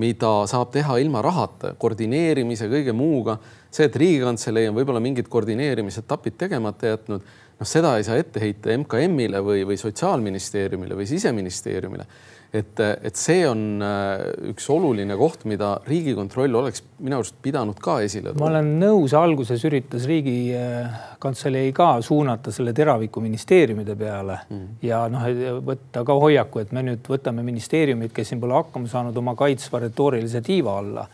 [0.00, 3.38] mida saab teha ilma rahata, koordineerimise, kõige muuga
[3.72, 7.24] see, et Riigikantselei on võib-olla mingid koordineerimisetapid tegemata jätnud,
[7.58, 12.06] noh, seda ei saa ette heita MKM-ile või, või Sotsiaalministeeriumile või Siseministeeriumile.
[12.52, 18.00] et, et see on äh, üks oluline koht, mida Riigikontroll oleks minu arust pidanud ka
[18.04, 18.44] esile tooma.
[18.44, 24.66] ma olen nõus, alguses üritas Riigikantselei ka suunata selle teraviku ministeeriumide peale mm.
[24.84, 25.28] ja noh,
[25.64, 29.86] võtta ka hoiaku, et me nüüd võtame ministeeriumid, kes siin pole hakkama saanud oma kaitsva
[29.86, 31.08] retoorilise tiiva alla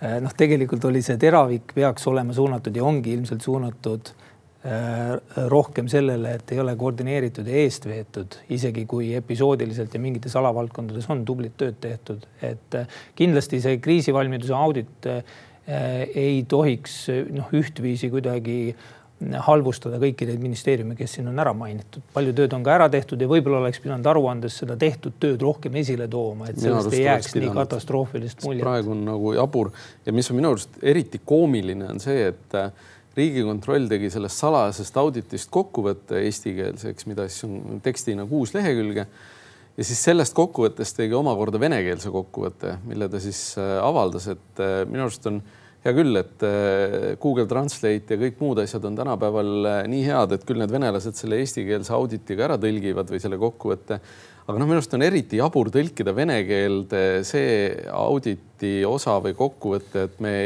[0.00, 4.12] noh, tegelikult oli see teravik peaks olema suunatud ja ongi ilmselt suunatud
[4.64, 5.16] äh,
[5.52, 11.10] rohkem sellele, et ei ole koordineeritud ja eest veetud, isegi kui episoodiliselt ja mingites alavaldkondades
[11.12, 15.12] on tublit tööd tehtud, et äh, kindlasti see kriisivalmiduse audit
[15.70, 16.94] ei tohiks
[17.30, 18.72] noh, ühtviisi kuidagi
[19.20, 22.02] halvustada kõiki neid ministeeriume, kes siin on ära mainitud.
[22.14, 25.76] palju tööd on ka ära tehtud ja võib-olla oleks pidanud aruandes seda tehtud tööd rohkem
[25.76, 28.64] esile tooma, et sellest ei jääks nii katastroofilist muljet.
[28.64, 29.72] praegu on nagu jabur
[30.06, 32.72] ja mis on minu arust eriti koomiline, on see, et äh,
[33.18, 39.06] riigikontroll tegi sellest salajasest auditist kokkuvõtte eestikeelseks, mida siis on tekstina kuus lehekülge.
[39.76, 44.86] ja siis sellest kokkuvõttest tegi omakorda venekeelse kokkuvõtte, mille ta siis äh, avaldas, et äh,
[44.88, 45.42] minu arust on
[45.84, 50.34] hea küll, et äh, Google Translate ja kõik muud asjad on tänapäeval äh, nii head,
[50.36, 54.00] et küll need venelased selle eestikeelse auditiga ära tõlgivad või selle kokkuvõtte.
[54.46, 60.04] aga noh, minu arust on eriti jabur tõlkida vene keelde see auditi osa või kokkuvõte,
[60.04, 60.36] et me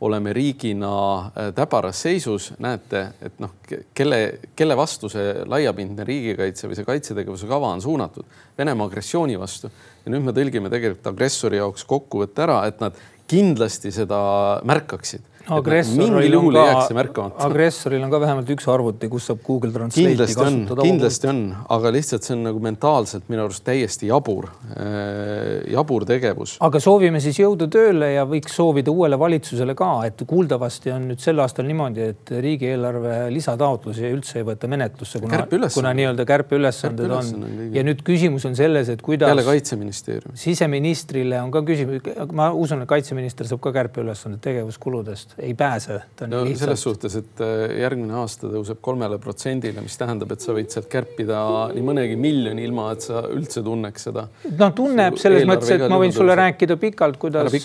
[0.00, 3.54] oleme riigina äh, täbaras seisus, näete, et noh,
[3.96, 4.18] kelle,
[4.56, 9.70] kelle vastu see laiapindne riigikaitse või see kaitsetegevuse kava on suunatud Venemaa agressiooni vastu.
[10.04, 14.18] ja nüüd me tõlgime tegelikult agressori jaoks kokkuvõtte ära, et nad kindlasti seda
[14.66, 20.82] märkaksid agressoril on ka, agressoril on ka vähemalt üks arvuti, kus saab Google Translate'i kasutada.
[20.82, 21.40] kindlasti on,
[21.76, 26.56] aga lihtsalt see on nagu mentaalselt minu arust täiesti jabur äh,, jabur tegevus.
[26.66, 31.22] aga soovime siis jõudu tööle ja võiks soovida uuele valitsusele ka, et kuuldavasti on nüüd
[31.22, 37.32] sel aastal niimoodi, et riigieelarve lisataotlusi üldse ei võeta menetlusse, kuna, kuna nii-öelda kärpeülesanded on,
[37.46, 37.62] on.
[37.76, 39.30] ja nüüd küsimus on selles, et kuidas.
[39.30, 40.34] jälle kaitseministeerium.
[40.38, 42.02] siseministrile on ka küsimus,
[42.34, 46.00] ma usun, et kaitseminister saab ka kärpeülesanded tegevuskuludest ei pääse.
[46.26, 46.58] no lihtsalt...
[46.58, 50.88] selles suhtes, et äh, järgmine aasta tõuseb kolmele protsendile, mis tähendab, et sa võid sealt
[50.92, 51.42] kärpida
[51.74, 54.26] nii mõnegi miljoni, ilma et sa üldse tunneks seda.
[54.56, 56.42] no tunneb selles mõttes, et ma võin sulle tõuseb.
[56.42, 57.56] rääkida pikalt, kuidas,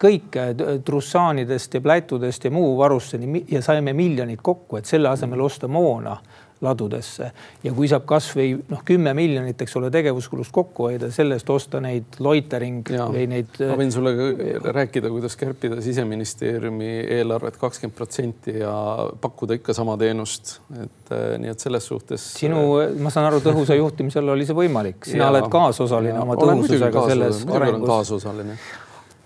[0.00, 0.48] kõike
[0.84, 6.16] trussaanidest ja plätudest ja muu varusteni ja saime miljonid kokku, et selle asemel osta moona
[6.64, 7.30] ladudesse
[7.64, 12.16] ja kui saab kasvõi noh, kümme miljonit, eks ole, tegevuskulust kokku hoida, sellest osta neid
[12.22, 13.58] loitering ja, või neid.
[13.60, 18.72] ma võin sulle ka rääkida, kuidas kärpida siseministeeriumi eelarvet kakskümmend protsenti ja
[19.20, 22.24] pakkuda ikka sama teenust, et äh, nii et selles suhtes.
[22.40, 22.64] sinu,
[23.04, 27.44] ma saan aru, tõhusa juhtimisel oli see võimalik, sina ja, oled kaasosaline oma tõhususega selles
[27.52, 27.88] arengus.
[27.92, 28.58] kaasosaline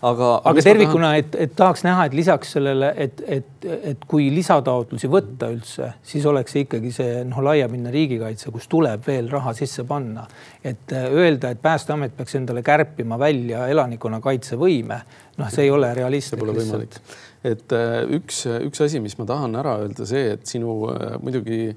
[0.07, 5.11] aga, aga tervikuna, et, et tahaks näha, et lisaks sellele, et, et, et kui lisataotlusi
[5.13, 9.85] võtta üldse, siis oleks see ikkagi see noh, laiapindne riigikaitse, kus tuleb veel raha sisse
[9.89, 10.27] panna.
[10.65, 15.01] et äh, öelda, et Päästeamet peaks endale kärpima välja elanikkonnakaitsevõime,
[15.39, 16.45] noh, see ei ole realistlik.
[16.49, 17.01] võimalik.
[17.45, 21.77] et äh, üks, üks asi, mis ma tahan ära öelda, see, et sinu äh, muidugi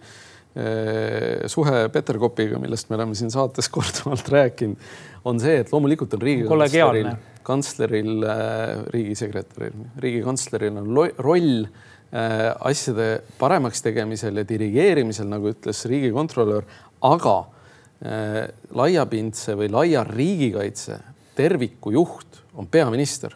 [1.49, 4.89] suhe Peterkopiga, millest me oleme siin saates korduvalt rääkinud,
[5.25, 7.13] on see, et loomulikult on riigikantsleril
[7.43, 16.67] kantsleril, äh, riigisekretäril, riigikantsleril on roll äh, asjade paremaks tegemisel ja dirigeerimisel, nagu ütles riigikontrolör,
[17.09, 18.39] aga äh,
[18.75, 20.99] laiapindse või laia riigikaitse
[21.37, 23.35] terviku juht on peaminister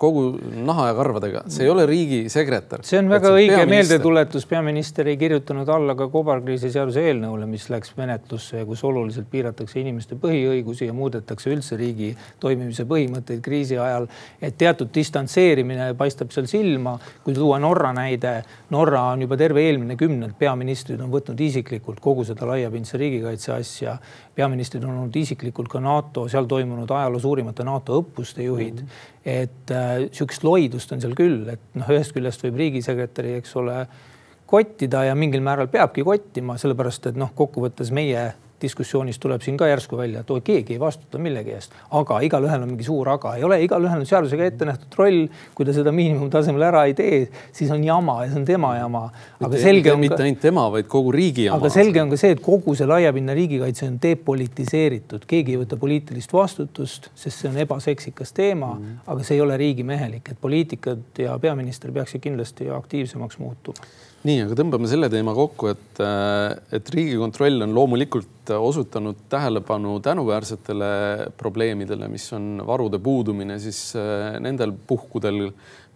[0.00, 0.22] kogu
[0.64, 2.84] naha ja karvadega, see ei ole riigisekretär.
[2.86, 7.92] see on väga õige meeldetuletus, peaminister ei kirjutanud alla ka kobarkriisi seaduse eelnõule, mis läks
[7.98, 14.08] menetlusse ja kus oluliselt piiratakse inimeste põhiõigusi ja muudetakse üldse riigi toimimise põhimõtteid kriisi ajal.
[14.40, 19.98] et teatud distantseerimine paistab seal silma, kui tuua Norra näide, Norra on juba terve eelmine
[20.00, 23.98] kümnend peaministrid on võtnud isiklikult kogu seda laiapindse riigikaitse asja
[24.40, 28.86] peaministrid on olnud isiklikult ka NATO, seal toimunud ajaloo suurimate NATO õppuste juhid mm.
[28.86, 29.24] -hmm.
[29.24, 33.84] et äh, sihukest loidust on seal küll, et noh, ühest küljest võib riigisekretäri, eks ole,
[34.50, 39.68] kottida ja mingil määral peabki kottima, sellepärast et noh, kokkuvõttes meie diskussioonis tuleb siin ka
[39.68, 43.44] järsku välja, et keegi ei vastuta millegi eest, aga igalühel on mingi suur aga, ei
[43.46, 45.20] ole, igalühel on seadusega ette nähtud roll.
[45.54, 47.20] kui ta seda miinimumtasemel ära ei tee,
[47.56, 49.04] siis on jama ja see on tema jama.
[49.40, 50.00] aga mitte, selge on.
[50.00, 51.60] mitte ainult tema, vaid kogu riigi jama.
[51.60, 55.80] aga selge on ka see, et kogu see laiapindne riigikaitse on depolitiseeritud, keegi ei võta
[55.80, 59.10] poliitilist vastutust, sest see on ebaseksikas teema mm, -hmm.
[59.14, 64.56] aga see ei ole riigimehelik, et poliitikud ja peaminister peaksid kindlasti aktiivsemaks muutuma nii, aga
[64.58, 70.90] tõmbame selle teema kokku, et, äh, et Riigikontroll on loomulikult osutanud tähelepanu tänuväärsetele
[71.40, 75.46] probleemidele, mis on varude puudumine siis äh, nendel puhkudel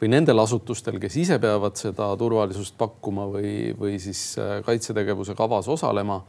[0.01, 5.69] või nendel asutustel, kes ise peavad seda turvalisust pakkuma või, või siis äh, kaitsetegevuse kavas
[5.69, 6.23] osalema.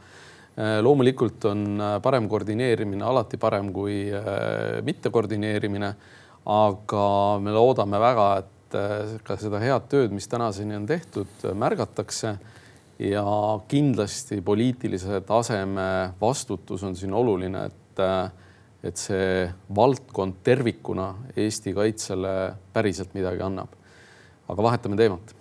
[0.56, 4.06] loomulikult on parem koordineerimine alati parem kui
[4.82, 5.90] mitte koordineerimine.
[6.46, 11.30] aga me loodame väga, et et äh, ka seda head tööd, mis tänaseni on tehtud,
[11.56, 12.36] märgatakse
[13.02, 13.24] ja
[13.68, 18.30] kindlasti poliitilise taseme vastutus on siin oluline, et, äh,
[18.86, 22.36] et see valdkond tervikuna Eesti kaitsele
[22.72, 23.72] päriselt midagi annab.
[24.46, 25.34] aga vahetame teemat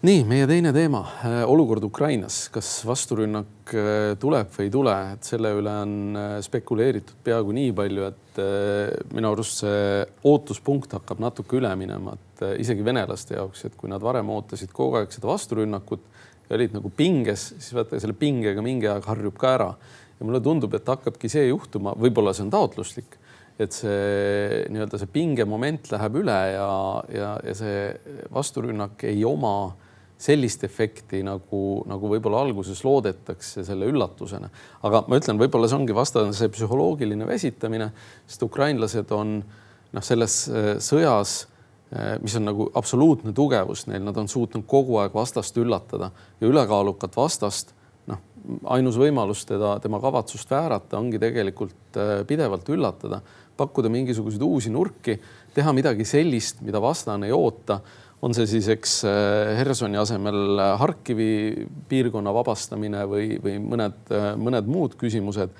[0.00, 5.26] nii meie teine teema, äh, olukord Ukrainas, kas vasturünnak äh, tuleb või ei tule, et
[5.28, 8.40] selle üle on äh, spekuleeritud peaaegu nii palju, et
[9.12, 14.00] minu arust see ootuspunkt hakkab natuke üle minema, et isegi venelaste jaoks, et kui nad
[14.00, 16.06] varem ootasid kogu aeg seda vasturünnakut
[16.48, 19.68] ja olid nagu pinges, siis vaata selle pingega mingi aeg harjub ka ära.
[20.16, 23.18] Ja mulle tundub, et hakkabki see juhtuma, võib-olla see on taotluslik
[23.60, 26.72] et see nii-öelda see pingemoment läheb üle ja,
[27.12, 27.82] ja, ja see
[28.32, 29.52] vasturünnak ei oma
[30.20, 34.50] sellist efekti nagu, nagu võib-olla alguses loodetakse selle üllatusena.
[34.82, 37.90] aga ma ütlen, võib-olla see ongi vastase psühholoogiline väsitamine,
[38.28, 41.46] sest ukrainlased on noh, selles äh, sõjas,
[41.94, 46.50] äh, mis on nagu absoluutne tugevus neil, nad on suutnud kogu aeg vastast üllatada ja
[46.50, 47.72] ülekaalukat vastast
[48.10, 48.20] noh,
[48.76, 51.96] ainus võimalus teda, tema kavatsust väärata ongi tegelikult
[52.28, 53.22] pidevalt üllatada,
[53.60, 55.16] pakkuda mingisuguseid uusi nurki,
[55.54, 57.80] teha midagi sellist, mida vastane ei oota
[58.22, 58.98] on see siis, eks
[59.56, 65.54] Hersoni asemel Harkivi piirkonna vabastamine või, või mõned, mõned muud küsimused.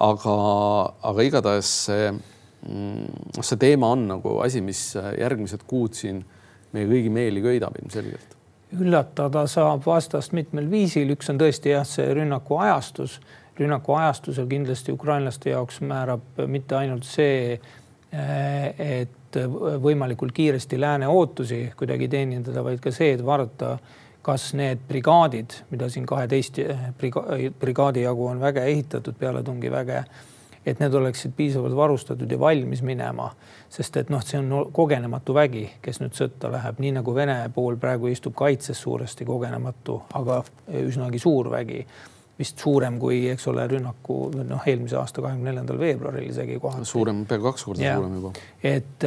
[0.00, 0.36] aga,
[1.10, 2.06] aga igatahes see
[2.68, 6.18] Mm, see teema on nagu asi, mis järgmised kuud siin
[6.76, 8.36] meie kõigi meeli köidab ilmselgelt.
[8.70, 13.20] üllatada saab vastast mitmel viisil, üks on tõesti jah, see rünnaku ajastus.
[13.58, 17.60] rünnaku ajastusel kindlasti ukrainlaste jaoks määrab mitte ainult see,
[18.12, 23.76] eh, et võimalikult kiiresti lääne ootusi kuidagi teenindada, vaid ka see, et vaadata,
[24.22, 26.58] kas need brigaadid, mida siin kaheteist
[27.60, 30.04] brigaadi jagu on väge ehitatud, pealetungiväge
[30.66, 33.30] et need oleksid piisavalt varustatud ja valmis minema,
[33.72, 37.78] sest et noh, see on kogenematu vägi, kes nüüd sõtta läheb, nii nagu Vene pool
[37.80, 40.42] praegu istub kaitses suuresti kogenematu, aga
[40.82, 41.84] üsnagi suur vägi
[42.40, 46.88] vist suurem kui, eks ole, rünnaku noh, eelmise aasta kahekümne neljandal veebruaril isegi kohati.
[46.88, 47.94] suurem, pea kaks korda ja.
[47.98, 48.32] suurem juba.
[48.62, 49.06] et,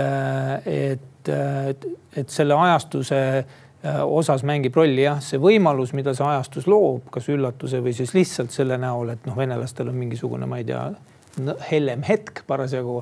[0.69, 1.88] et, et,
[2.22, 7.30] et selle ajastuse äh, osas mängib rolli jah, see võimalus, mida see ajastus loob, kas
[7.34, 10.86] üllatuse või siis lihtsalt selle näol, et noh, venelastel on mingisugune, ma ei tea
[11.72, 13.02] hellem hetk parasjagu.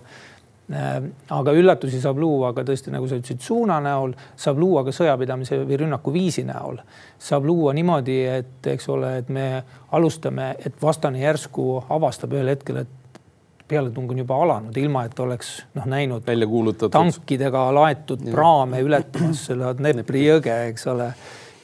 [0.71, 1.03] Äh,
[1.36, 5.60] aga üllatusi saab luua ka tõesti, nagu sa ütlesid, suuna näol, saab luua ka sõjapidamise
[5.65, 6.79] või rünnaku viisi näol.
[7.19, 12.81] saab luua niimoodi, et eks ole, et me alustame, et vastane järsku avastab ühel hetkel,
[12.86, 13.19] et
[13.67, 16.91] pealetung on juba alanud, ilma et oleks noh näinud välja kuulutatud.
[16.95, 21.12] tankidega laetud praame ületamas seda Dnepri jõge, eks ole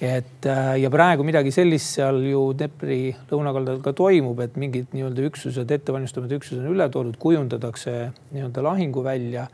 [0.01, 5.25] et äh, ja praegu midagi sellist seal ju Dnepri lõunakaldal ka toimub, et mingid nii-öelda
[5.31, 7.95] üksused, ettevalmistavad üksused on üle toodud, kujundatakse
[8.35, 9.47] nii-öelda lahinguvälja.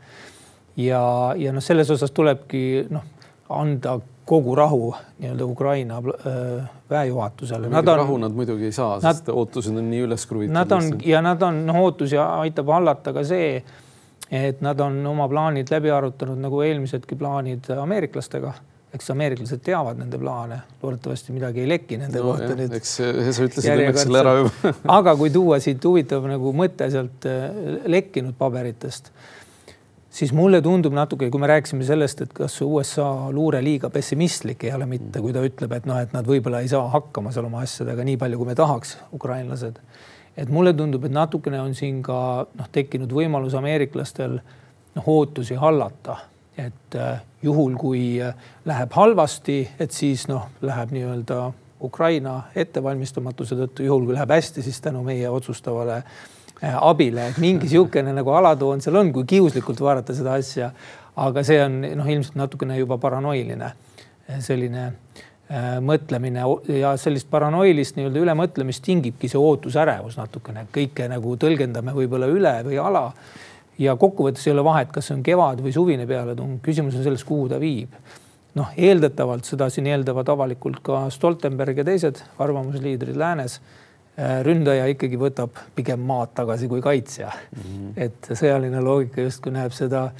[0.76, 1.04] ja,
[1.38, 3.06] ja noh, selles osas tulebki noh,
[3.48, 7.68] anda kogu rahu nii-öelda Ukraina äh, väejuhatusele.
[7.72, 10.52] Nad on, rahu nad muidugi ei saa, sest ootused on nii üles kruvitud.
[10.52, 13.56] Nad on ja nad on noh, ootusi aitab hallata ka see,
[14.28, 18.52] et nad on oma plaanid läbi arutanud nagu eelmisedki plaanid ameeriklastega
[18.94, 22.74] eks ameeriklased teavad nende plaane, loodetavasti midagi ei leki nende no, kohta nüüd.
[22.78, 27.26] eks sa ütlesid õnneks selle ära juba aga kui tuua siit huvitav nagu mõte sealt
[27.28, 27.48] äh,
[27.90, 29.10] lekkinud paberitest,
[30.14, 34.74] siis mulle tundub natuke, kui me rääkisime sellest, et kas USA luure liiga pessimistlik ei
[34.76, 37.64] ole mitte, kui ta ütleb, et noh, et nad võib-olla ei saa hakkama seal oma
[37.66, 39.80] asjadega nii palju, kui me tahaks, ukrainlased.
[40.36, 46.20] et mulle tundub, et natukene on siin ka noh, tekkinud võimalus ameeriklastel noh, ootusi hallata
[46.58, 51.40] et äh, juhul, kui äh, läheb halvasti, et siis noh, läheb nii-öelda
[51.84, 57.66] Ukraina ettevalmistamatuse tõttu, juhul kui läheb hästi, siis tänu meie otsustavale äh, abile, et mingi
[57.66, 60.70] niisugune nagu alatoon seal on, kui kiuslikult vaadata seda asja.
[61.16, 63.68] aga see on noh, ilmselt natukene juba paranoiline
[64.42, 64.88] selline
[65.84, 66.42] mõtlemine.
[66.74, 72.80] Ja sellist paranoilist nii-öelda ülemõtlemist tingibki see ootusärevus natukene, kõike nagu tõlgendame võib-olla üle või
[72.82, 73.04] ala
[73.78, 77.24] ja kokkuvõttes ei ole vahet, kas see on kevad või suvine pealetung, küsimus on selles,
[77.26, 77.94] kuhu ta viib.
[78.54, 83.58] noh, eeldatavalt seda siin eeldavad avalikult ka Stoltenberg ja teised arvamusliidrid läänes.
[84.14, 87.62] Äh, ründaja ikkagi võtab pigem maad tagasi kui kaitsja mm.
[87.62, 87.88] -hmm.
[87.96, 90.12] et sõjaline loogika justkui näeb seda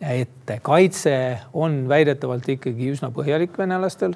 [0.00, 0.60] ette.
[0.62, 4.14] kaitse on väidetavalt ikkagi üsna põhjalik venelastel.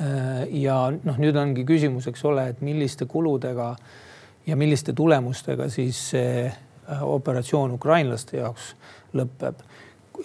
[0.00, 3.76] Äh, ja noh, nüüd ongi küsimus, eks ole, et milliste kuludega
[4.46, 6.50] ja milliste tulemustega siis see
[7.02, 8.74] operatsioon ukrainlaste jaoks
[9.16, 9.62] lõpeb.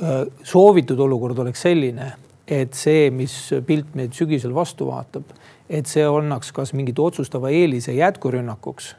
[0.02, 2.12] Äh, soovitud olukord oleks selline,
[2.48, 3.34] et see, mis
[3.66, 5.32] pilt meid sügisel vastu vaatab,
[5.70, 8.94] et see annaks kas mingit otsustava eelise jätkurünnakuks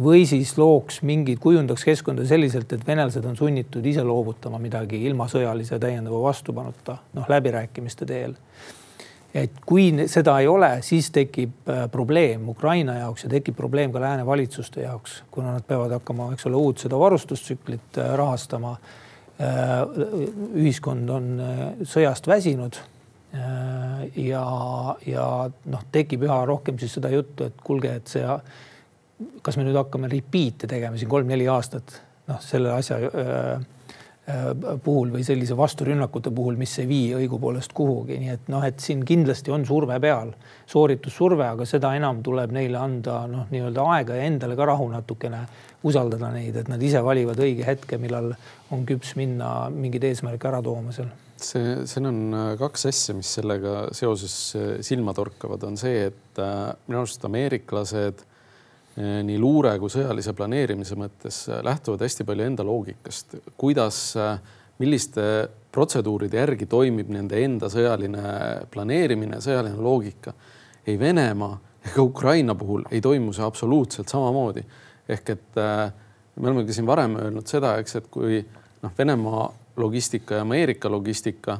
[0.00, 5.26] või siis looks mingid, kujundaks keskkonda selliselt, et venelased on sunnitud ise loovutama midagi ilma
[5.28, 8.36] sõjalise täiendava vastupanuta, noh läbirääkimiste teel
[9.34, 14.02] et kui seda ei ole, siis tekib äh, probleem Ukraina jaoks ja tekib probleem ka
[14.02, 18.76] lääne valitsuste jaoks, kuna nad peavad hakkama, eks ole, uut seda varustustsüklit äh, rahastama.
[19.40, 19.76] Äh,
[20.60, 21.28] ühiskond on
[21.88, 22.82] sõjast väsinud.
[24.16, 24.42] ja,
[25.06, 25.24] ja
[25.70, 28.24] noh, tekib üha rohkem siis seda juttu, et kuulge, et see,
[29.46, 31.94] kas me nüüd hakkame repeat'e tegema siin kolm-neli aastat,
[32.26, 33.60] noh, selle asja Äh,
[34.84, 39.04] puhul või sellise vasturünnakute puhul, mis ei vii õigupoolest kuhugi, nii et noh, et siin
[39.06, 40.32] kindlasti on surve peal,
[40.70, 45.42] sooritussurve, aga seda enam tuleb neile anda noh, nii-öelda aega ja endale ka rahu natukene
[45.86, 48.32] usaldada neid, et nad ise valivad õige hetke, millal
[48.70, 51.10] on küps minna mingeid eesmärke ära tooma seal.
[51.40, 56.42] See, siin on äh, kaks asja, mis sellega seoses äh, silma torkavad, on see, et
[56.86, 58.26] minu arust ameeriklased
[58.96, 64.38] nii luure kui sõjalise planeerimise mõttes eh, lähtuvad hästi palju enda loogikast, kuidas, eh,
[64.82, 65.24] milliste
[65.70, 68.22] protseduuride järgi toimib nende enda sõjaline
[68.72, 70.34] planeerimine, sõjaline loogika.
[70.86, 74.64] ei Venemaa ega Ukraina puhul ei toimu see absoluutselt samamoodi.
[75.08, 75.56] ehk et
[76.36, 78.44] me oleme ka siin varem öelnud seda, eks, et kui
[78.82, 81.58] noh, Venemaa logistika ja Ameerika logistika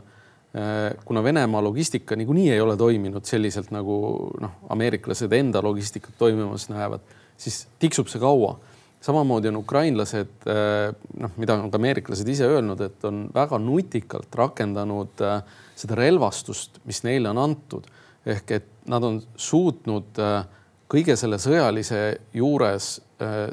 [1.05, 3.95] kuna Venemaa logistika niikuinii ei ole toiminud selliselt nagu
[4.43, 7.05] noh, ameeriklased enda logistikat toimimas näevad,
[7.39, 8.57] siis tiksub see kaua
[9.01, 14.35] samamoodi on ukrainlased, äh, noh, mida on ka ameeriklased ise öelnud, et on väga nutikalt
[14.37, 15.41] rakendanud äh,
[15.79, 17.89] seda relvastust, mis neile on antud.
[18.27, 20.45] ehk et nad on suutnud äh,
[20.93, 22.99] kõige selle sõjalise juures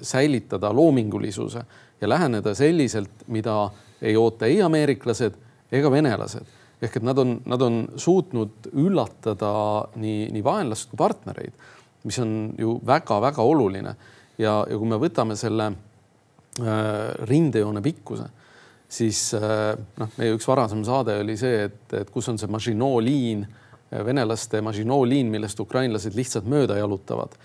[0.02, 1.62] säilitada loomingulisuse
[2.02, 3.70] ja läheneda selliselt, mida
[4.02, 5.36] ei oota ei ameeriklased
[5.72, 6.46] ega venelased.
[6.82, 9.52] Ehk et nad on, nad on suutnud üllatada
[9.98, 11.56] nii, nii vaenlast kui partnereid,
[12.06, 13.96] mis on ju väga-väga oluline.
[14.38, 16.68] Ja, ja kui me võtame selle äh,
[17.30, 18.28] rindejoone pikkuse,
[18.88, 23.02] siis äh, noh, meie üks varasem saade oli see, et, et kus on see Maginot
[23.02, 23.42] liin,
[23.90, 27.38] äh, venelaste Maginot liin, millest ukrainlased lihtsalt mööda jalutavad.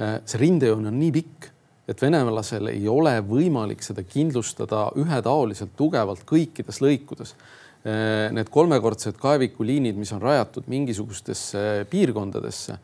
[0.00, 1.46] See rindejoon on nii pikk,
[1.92, 7.34] et venelasel ei ole võimalik seda kindlustada ühetaoliselt tugevalt kõikides lõikudes
[7.80, 12.74] need kolmekordsed kaevikuliinid, mis on rajatud mingisugustesse piirkondadesse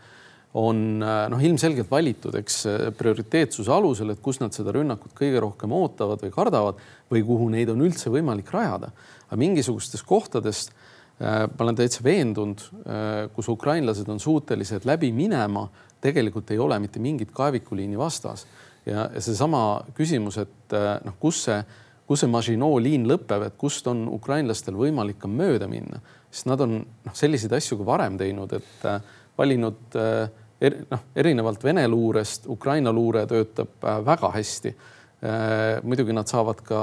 [0.57, 5.43] on äh, noh, ilmselgelt valitud, eks äh, prioriteetsuse alusel, et kus nad seda rünnakut kõige
[5.45, 6.81] rohkem ootavad või kardavad
[7.13, 8.93] või kuhu neid on üldse võimalik rajada.
[9.27, 12.63] aga mingisugustest kohtadest äh, ma olen täitsa veendunud,
[13.37, 15.67] kus ukrainlased on suutelised läbi minema,
[16.01, 18.47] tegelikult ei ole mitte mingit kaevikuliini vastas.
[18.87, 21.61] ja, ja seesama küsimus, et noh, kus see,
[22.07, 26.01] kus see Maginot liin lõpeb, et kust on ukrainlastel võimalik ka mööda minna,
[26.31, 28.85] sest nad on noh, selliseid asju ka varem teinud, et
[29.39, 30.29] valinud äh,
[30.61, 34.77] er, noh, erinevalt Vene luurest, Ukraina luure töötab äh, väga hästi.
[35.83, 36.79] Muidugi nad saavad ka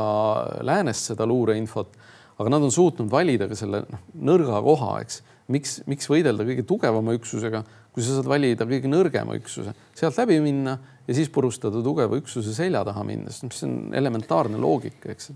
[0.65, 1.91] läänest seda luureinfot,
[2.41, 5.19] aga nad on suutnud valida ka selle noh, nõrga koha, eks.
[5.53, 7.61] miks, miks võidelda kõige tugevama üksusega,
[7.93, 12.53] kui sa saad valida kõige nõrgema üksuse, sealt läbi minna ja siis purustada tugeva üksuse
[12.55, 15.33] selja taha minnes, mis on elementaarne loogika, eks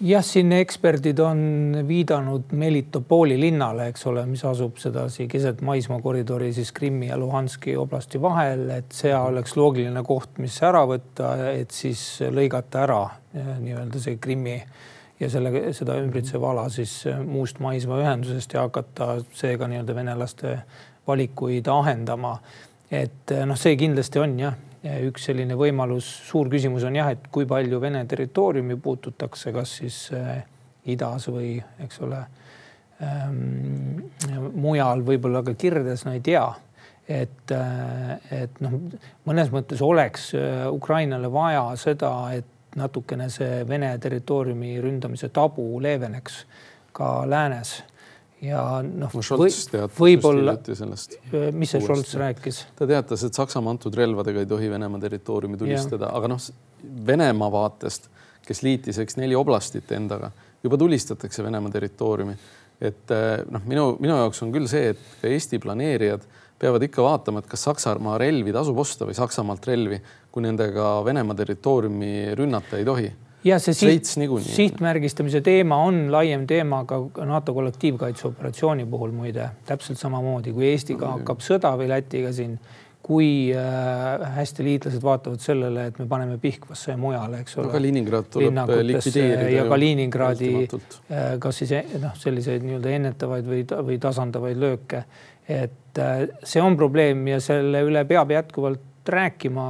[0.00, 1.40] jah, siin eksperdid on
[1.88, 8.20] viidanud Melitopoli linnale, eks ole, mis asub sedasi keset maismaakoridori siis Krimmi ja Luhanski oblasti
[8.22, 12.02] vahel, et see oleks loogiline koht, mis ära võtta, et siis
[12.34, 13.00] lõigata ära
[13.34, 14.58] eh, nii-öelda see Krimmi
[15.20, 20.58] ja selle, seda ümbritsev ala siis muust maismaaühendusest ja hakata seega nii-öelda venelaste
[21.06, 22.38] valikuid ahendama.
[22.90, 27.28] et eh, noh, see kindlasti on jah üks selline võimalus, suur küsimus on jah, et
[27.32, 30.42] kui palju Vene territooriumi puututakse, kas siis äh,
[30.92, 32.20] idas või eks ole
[33.04, 34.04] ähm,
[34.52, 36.46] mujal, võib-olla ka Kirdes, no ei tea.
[37.08, 38.78] et, äh, et noh,
[39.28, 46.44] mõnes mõttes oleks äh, Ukrainale vaja seda, et natukene see Vene territooriumi ründamise tabu leeveneks
[46.92, 47.82] ka läänes
[48.44, 49.50] ja noh või,,
[49.96, 50.56] võib-olla,
[51.54, 52.60] mis see Scholz rääkis?
[52.78, 56.48] ta teatas, et Saksamaa antud relvadega ei tohi Venemaa territooriumi tulistada, aga noh,
[57.06, 58.10] Venemaa vaatest,
[58.44, 60.30] kes liitis, eks neli oblastit endaga,
[60.64, 62.36] juba tulistatakse Venemaa territooriumi.
[62.84, 66.24] et eh, noh, minu, minu jaoks on küll see, et ka Eesti planeerijad
[66.60, 70.00] peavad ikka vaatama, et kas Saksamaa relvi tasub osta või Saksamaalt relvi,
[70.32, 73.12] kui nendega Venemaa territooriumi rünnata ei tohi
[73.44, 74.08] ja see siht,
[74.48, 81.44] sihtmärgistamise teema on laiem teema ka NATO kollektiivkaitseoperatsiooni puhul muide, täpselt samamoodi kui Eestiga hakkab
[81.44, 82.56] sõda või Lätiga siin,
[83.04, 87.68] kui äh, hästi liitlased vaatavad sellele, et me paneme Pihkvasse ja mujale, eks ole.
[87.74, 89.50] Kaliningrad tuleb likvideerida.
[89.52, 95.04] ja Kaliningradi äh, kas siis noh, selliseid nii-öelda ennetavaid või, või tasandavaid lööke.
[95.48, 99.66] et äh, see on probleem ja selle üle peab jätkuvalt rääkima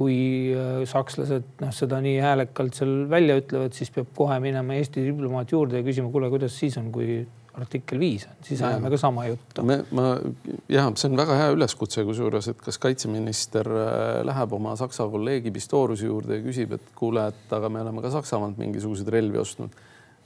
[0.00, 0.16] kui
[0.56, 5.52] äh, sakslased noh, seda nii häälekalt seal välja ütlevad, siis peab kohe minema Eesti diplomaat
[5.52, 7.20] juurde ja küsima, kuule, kuidas siis on, kui
[7.58, 9.64] artikkel viis on, siis ajame ka sama juttu.
[9.66, 10.14] me, ma
[10.70, 15.52] ja see on väga hea üleskutse, kusjuures, et kas kaitseminister äh, läheb oma Saksa kolleegi
[15.54, 19.76] Pistoriuse juurde ja küsib, et kuule, et aga me oleme ka Saksamaalt mingisuguseid relvi ostnud.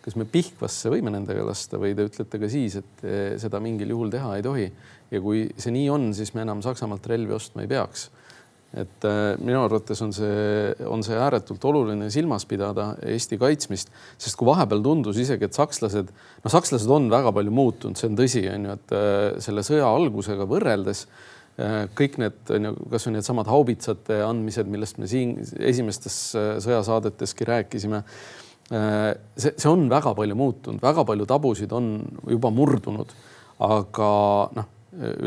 [0.04, 3.96] kas me Pihkvasse võime nendega lasta või te ütlete ka siis, et äh, seda mingil
[3.96, 4.68] juhul teha ei tohi
[5.10, 8.10] ja kui see nii on, siis me enam Saksamaalt relvi ostma ei peaks
[8.74, 14.38] et äh, minu arvates on see, on see ääretult oluline silmas pidada Eesti kaitsmist, sest
[14.38, 16.10] kui vahepeal tundus isegi, et sakslased,
[16.42, 19.86] no sakslased on väga palju muutunud, see on tõsi, on ju, et äh, selle sõja
[19.86, 26.18] algusega võrreldes äh, kõik need, on ju, kasvõi needsamad haubitsate andmised, millest me siin esimestes
[26.34, 28.02] sõjasaadeteski rääkisime.
[29.36, 33.10] see, see on väga palju muutunud, väga palju tabusid on juba murdunud,
[33.62, 34.12] aga
[34.56, 34.70] noh,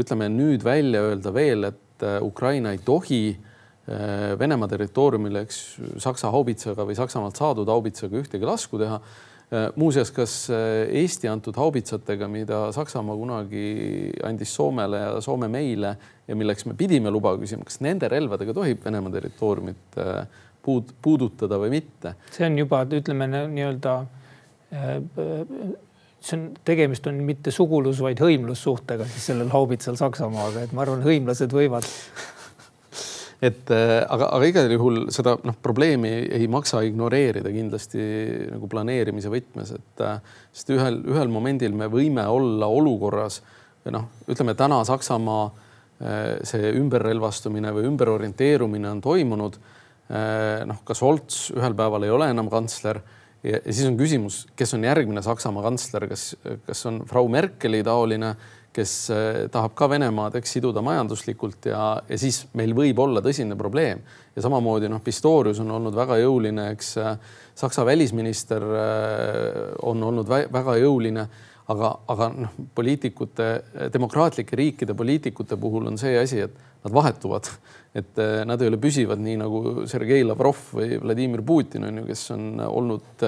[0.01, 5.61] ütleme nüüd välja öelda veel, et et äh, Ukraina ei tohi äh, Venemaa territooriumile, eks
[6.03, 9.01] Saksa haubitsaga või Saksamaalt saadud haubitsaga ühtegi lasku teha.
[9.79, 15.93] muuseas, kas Eesti antud haubitsatega, mida Saksamaa kunagi andis Soomele ja Soome meile
[16.27, 19.95] ja milleks me pidime luba küsima, kas nende relvadega tohib Venemaa territooriumit
[20.67, 22.17] puud, puudutada või mitte?
[22.35, 23.95] see on juba, ütleme nii-öelda
[26.21, 31.05] see on, tegemist on mitte sugulus, vaid hõimlussuhtega siis sellel haubitsal Saksamaaga, et ma arvan,
[31.05, 31.85] hõimlased võivad
[33.41, 38.01] et äh, aga, aga igal juhul seda noh, probleemi ei maksa ignoreerida kindlasti
[38.49, 40.17] nagu planeerimise võtmes, et äh,
[40.55, 43.41] sest ühel, ühel momendil me võime olla olukorras
[43.93, 49.59] noh, ütleme täna Saksamaa äh, see ümberrelvastumine või ümberorienteerumine on toimunud.
[50.07, 53.01] noh, ka Scholz ühel päeval ei ole enam kantsler
[53.43, 56.29] ja, siis on küsimus, kes on järgmine Saksamaa kantsler, kas,
[56.65, 58.35] kas on Frau Merkeli taoline
[58.77, 63.57] kes eh, tahab ka Venemaad, eks siduda majanduslikult ja, ja siis meil võib olla tõsine
[63.59, 64.03] probleem.
[64.35, 67.13] ja samamoodi noh, Pistorius on olnud väga jõuline, eks eh,
[67.57, 71.25] Saksa välisminister eh, on olnud väga jõuline,
[71.73, 73.47] aga, aga noh, poliitikute,
[73.93, 77.49] demokraatlike riikide poliitikute puhul on see asi, et nad vahetuvad,
[77.97, 82.29] et nad ei ole püsivad, nii nagu Sergei Lavrov või Vladimir Putin on ju, kes
[82.35, 83.25] on olnud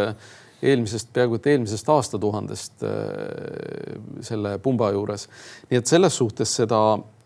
[0.61, 5.27] eelmisest, peaaegu et eelmisest aastatuhandest äh, selle pumba juures.
[5.69, 6.81] nii et selles suhtes seda,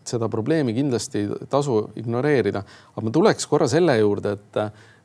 [0.06, 4.60] seda probleemi kindlasti ei tasu ignoreerida, aga ma tuleks korra selle juurde, et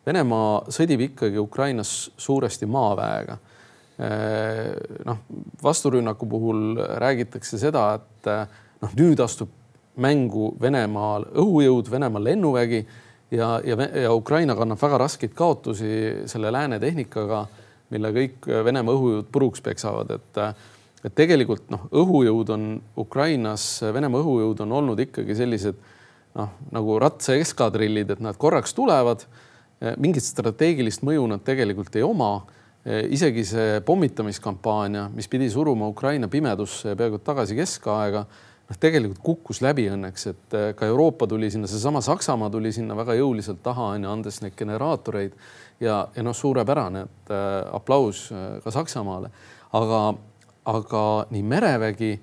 [0.10, 3.36] Venemaa sõdib ikkagi Ukrainas suuresti maaväega.
[4.00, 4.74] Äh,
[5.06, 5.24] noh,
[5.64, 8.30] vasturünnaku puhul räägitakse seda, et
[8.80, 9.52] noh, nüüd astub
[10.00, 12.84] mängu Venemaal õhujõud, Venemaa lennuvägi
[13.36, 13.76] ja, ja,
[14.06, 15.90] ja Ukraina kannab väga raskeid kaotusi
[16.32, 17.44] selle lääne tehnikaga
[17.94, 20.68] mille kõik äh, Venemaa õhujõud puruks peksavad, et äh,
[21.00, 22.64] et tegelikult noh, õhujõud on
[23.00, 25.78] Ukrainas, Venemaa õhujõud on olnud ikkagi sellised
[26.36, 29.24] noh, nagu ratsaeskadrillid, et nad korraks tulevad.
[29.80, 32.34] Äh, mingit strateegilist mõju nad tegelikult ei oma.
[32.86, 38.24] Isegi see pommitamiskampaania, mis pidi suruma Ukraina pimedusse peaaegu tagasi keskaega,
[38.70, 43.18] noh, tegelikult kukkus läbi õnneks, et ka Euroopa tuli sinna, seesama Saksamaa tuli sinna väga
[43.20, 45.36] jõuliselt taha, onju, andes neid generaatoreid
[45.84, 48.28] ja, ja noh, suurepärane, et äh, aplaus
[48.64, 49.32] ka Saksamaale,
[49.76, 50.04] aga,
[50.72, 51.06] aga
[51.36, 52.14] nii merevägi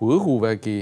[0.00, 0.78] kui õhuvägi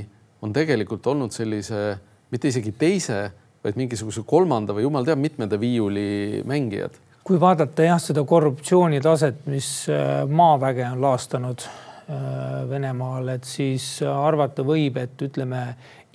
[0.46, 1.98] on tegelikult olnud sellise
[2.30, 3.26] mitte isegi teise,
[3.64, 6.94] vaid mingisuguse kolmanda või jumal teab mitmenda viiuli mängijad.
[7.28, 11.68] Kui vaadata jah, seda korruptsioonitaset, mis äh, maaväge on laastanud
[12.08, 15.58] Venemaal, et siis arvata võib, et ütleme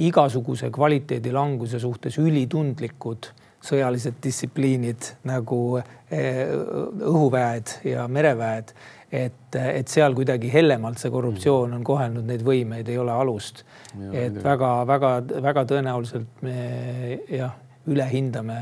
[0.01, 3.28] igasuguse kvaliteedi languse suhtes ülitundlikud
[3.64, 8.74] sõjalised distsipliinid nagu eh, õhuväed ja mereväed,
[9.14, 13.64] et, et seal kuidagi hellemalt see korruptsioon on kohelnud neid võimeid, ei ole alust.
[14.11, 17.53] et väga-väga-väga tõenäoliselt me jah,
[17.88, 18.59] ülehindame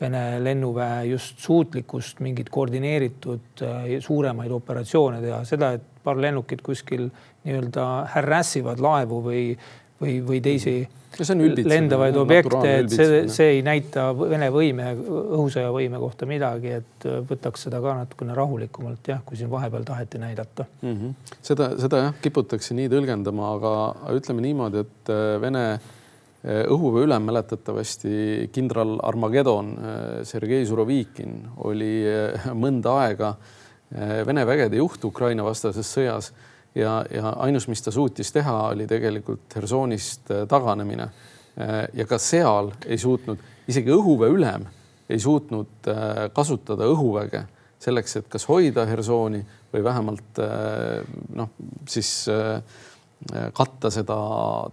[0.00, 7.10] Vene lennuväe just suutlikkust mingit koordineeritud eh, suuremaid operatsioone teha, seda, et paar lennukit kuskil
[7.44, 7.84] nii-öelda
[8.14, 9.44] harassivad laevu või,
[10.00, 11.00] või, või teisi mm
[11.66, 17.66] lendavaid objekte, et see, see ei näita Vene võime, õhusõjavõime kohta midagi, et äh, võtaks
[17.66, 20.96] seda ka natukene rahulikumalt jah, kui siin vahepeal taheti näidata mm.
[20.96, 21.38] -hmm.
[21.42, 23.72] seda, seda jah, kiputakse nii tõlgendama, aga
[24.16, 25.80] ütleme niimoodi, et äh, Vene äh,
[26.40, 29.74] õhuväe ülem mäletatavasti kindral Armageddon
[30.24, 31.34] Sergei Surovikin
[31.68, 31.90] oli
[32.56, 33.34] mõnda aega
[33.90, 36.30] Vene vägede juht Ukraina vastases sõjas
[36.74, 41.08] ja, ja ainus, mis ta suutis teha, oli tegelikult Hersonist äh, taganemine.
[41.60, 44.66] Äh, ja ka seal ei suutnud, isegi õhuväe ülem
[45.10, 47.44] ei suutnud äh, kasutada õhuväge
[47.80, 49.40] selleks, et kas hoida Hersoni
[49.72, 50.36] või vähemalt
[51.32, 51.48] noh,
[51.88, 52.26] siis
[53.52, 54.16] katta seda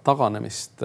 [0.07, 0.79] taganemist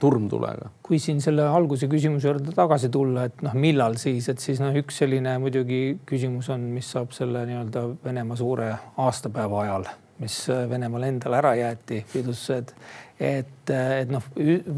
[0.00, 0.72] turmtulega.
[0.82, 4.74] kui siin selle alguse küsimuse juurde tagasi tulla, et noh, millal siis, et siis noh,
[4.82, 8.72] üks selline muidugi küsimus on, mis saab selle nii-öelda Venemaa suure
[9.06, 9.86] aastapäeva ajal
[10.22, 12.72] mis äh, Venemaal endal ära jäeti, pidustused.
[13.20, 14.24] et, äh, et noh,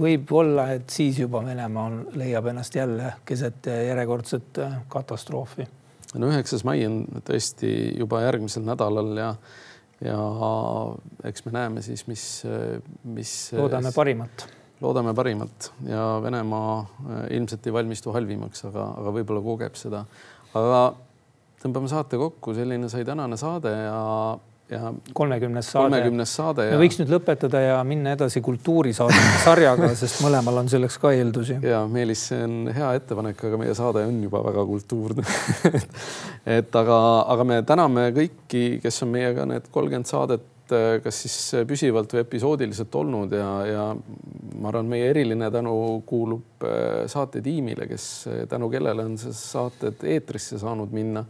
[0.01, 5.69] võib-olla, et siis juba Venemaa on, leiab ennast jälle keset järjekordset äh, katastroofi.
[6.15, 9.31] no üheksas mai on tõesti juba järgmisel nädalal ja,
[10.03, 10.19] ja
[11.25, 12.27] eks me näeme siis, mis,
[13.05, 13.33] mis.
[13.57, 14.47] loodame parimat
[14.83, 16.79] loodame parimat ja Venemaa
[17.31, 20.05] ilmselt ei valmistu halvimaks, aga, aga võib-olla kogeb seda.
[20.55, 20.81] aga
[21.63, 24.01] tõmbame saate kokku, selline sai tänane saade ja
[24.75, 25.89] ja kolmekümnes saade.
[25.89, 26.69] kolmekümnes saade.
[26.73, 31.59] me võiks nüüd lõpetada ja minna edasi kultuurisaade sarjaga, sest mõlemal on selleks ka eeldusi.
[31.65, 35.27] ja Meelis, see on hea ettepanek, aga meie saade on juba väga kultuurne
[36.59, 36.99] et aga,
[37.37, 40.51] aga me täname kõiki, kes on meiega need kolmkümmend saadet
[41.05, 45.75] kas siis püsivalt või episoodiliselt olnud ja, ja ma arvan, meie eriline tänu
[46.09, 48.07] kuulub äh, saatetiimile, kes
[48.49, 51.25] tänu kellele on see saated eetrisse saanud minna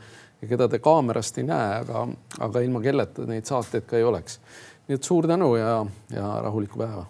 [0.44, 2.06] ja keda te kaamerast ei näe, aga,
[2.44, 4.38] aga ilma kelleta neid saateid ka ei oleks.
[4.88, 5.78] nii et suur tänu ja,
[6.12, 7.06] ja rahulikku päeva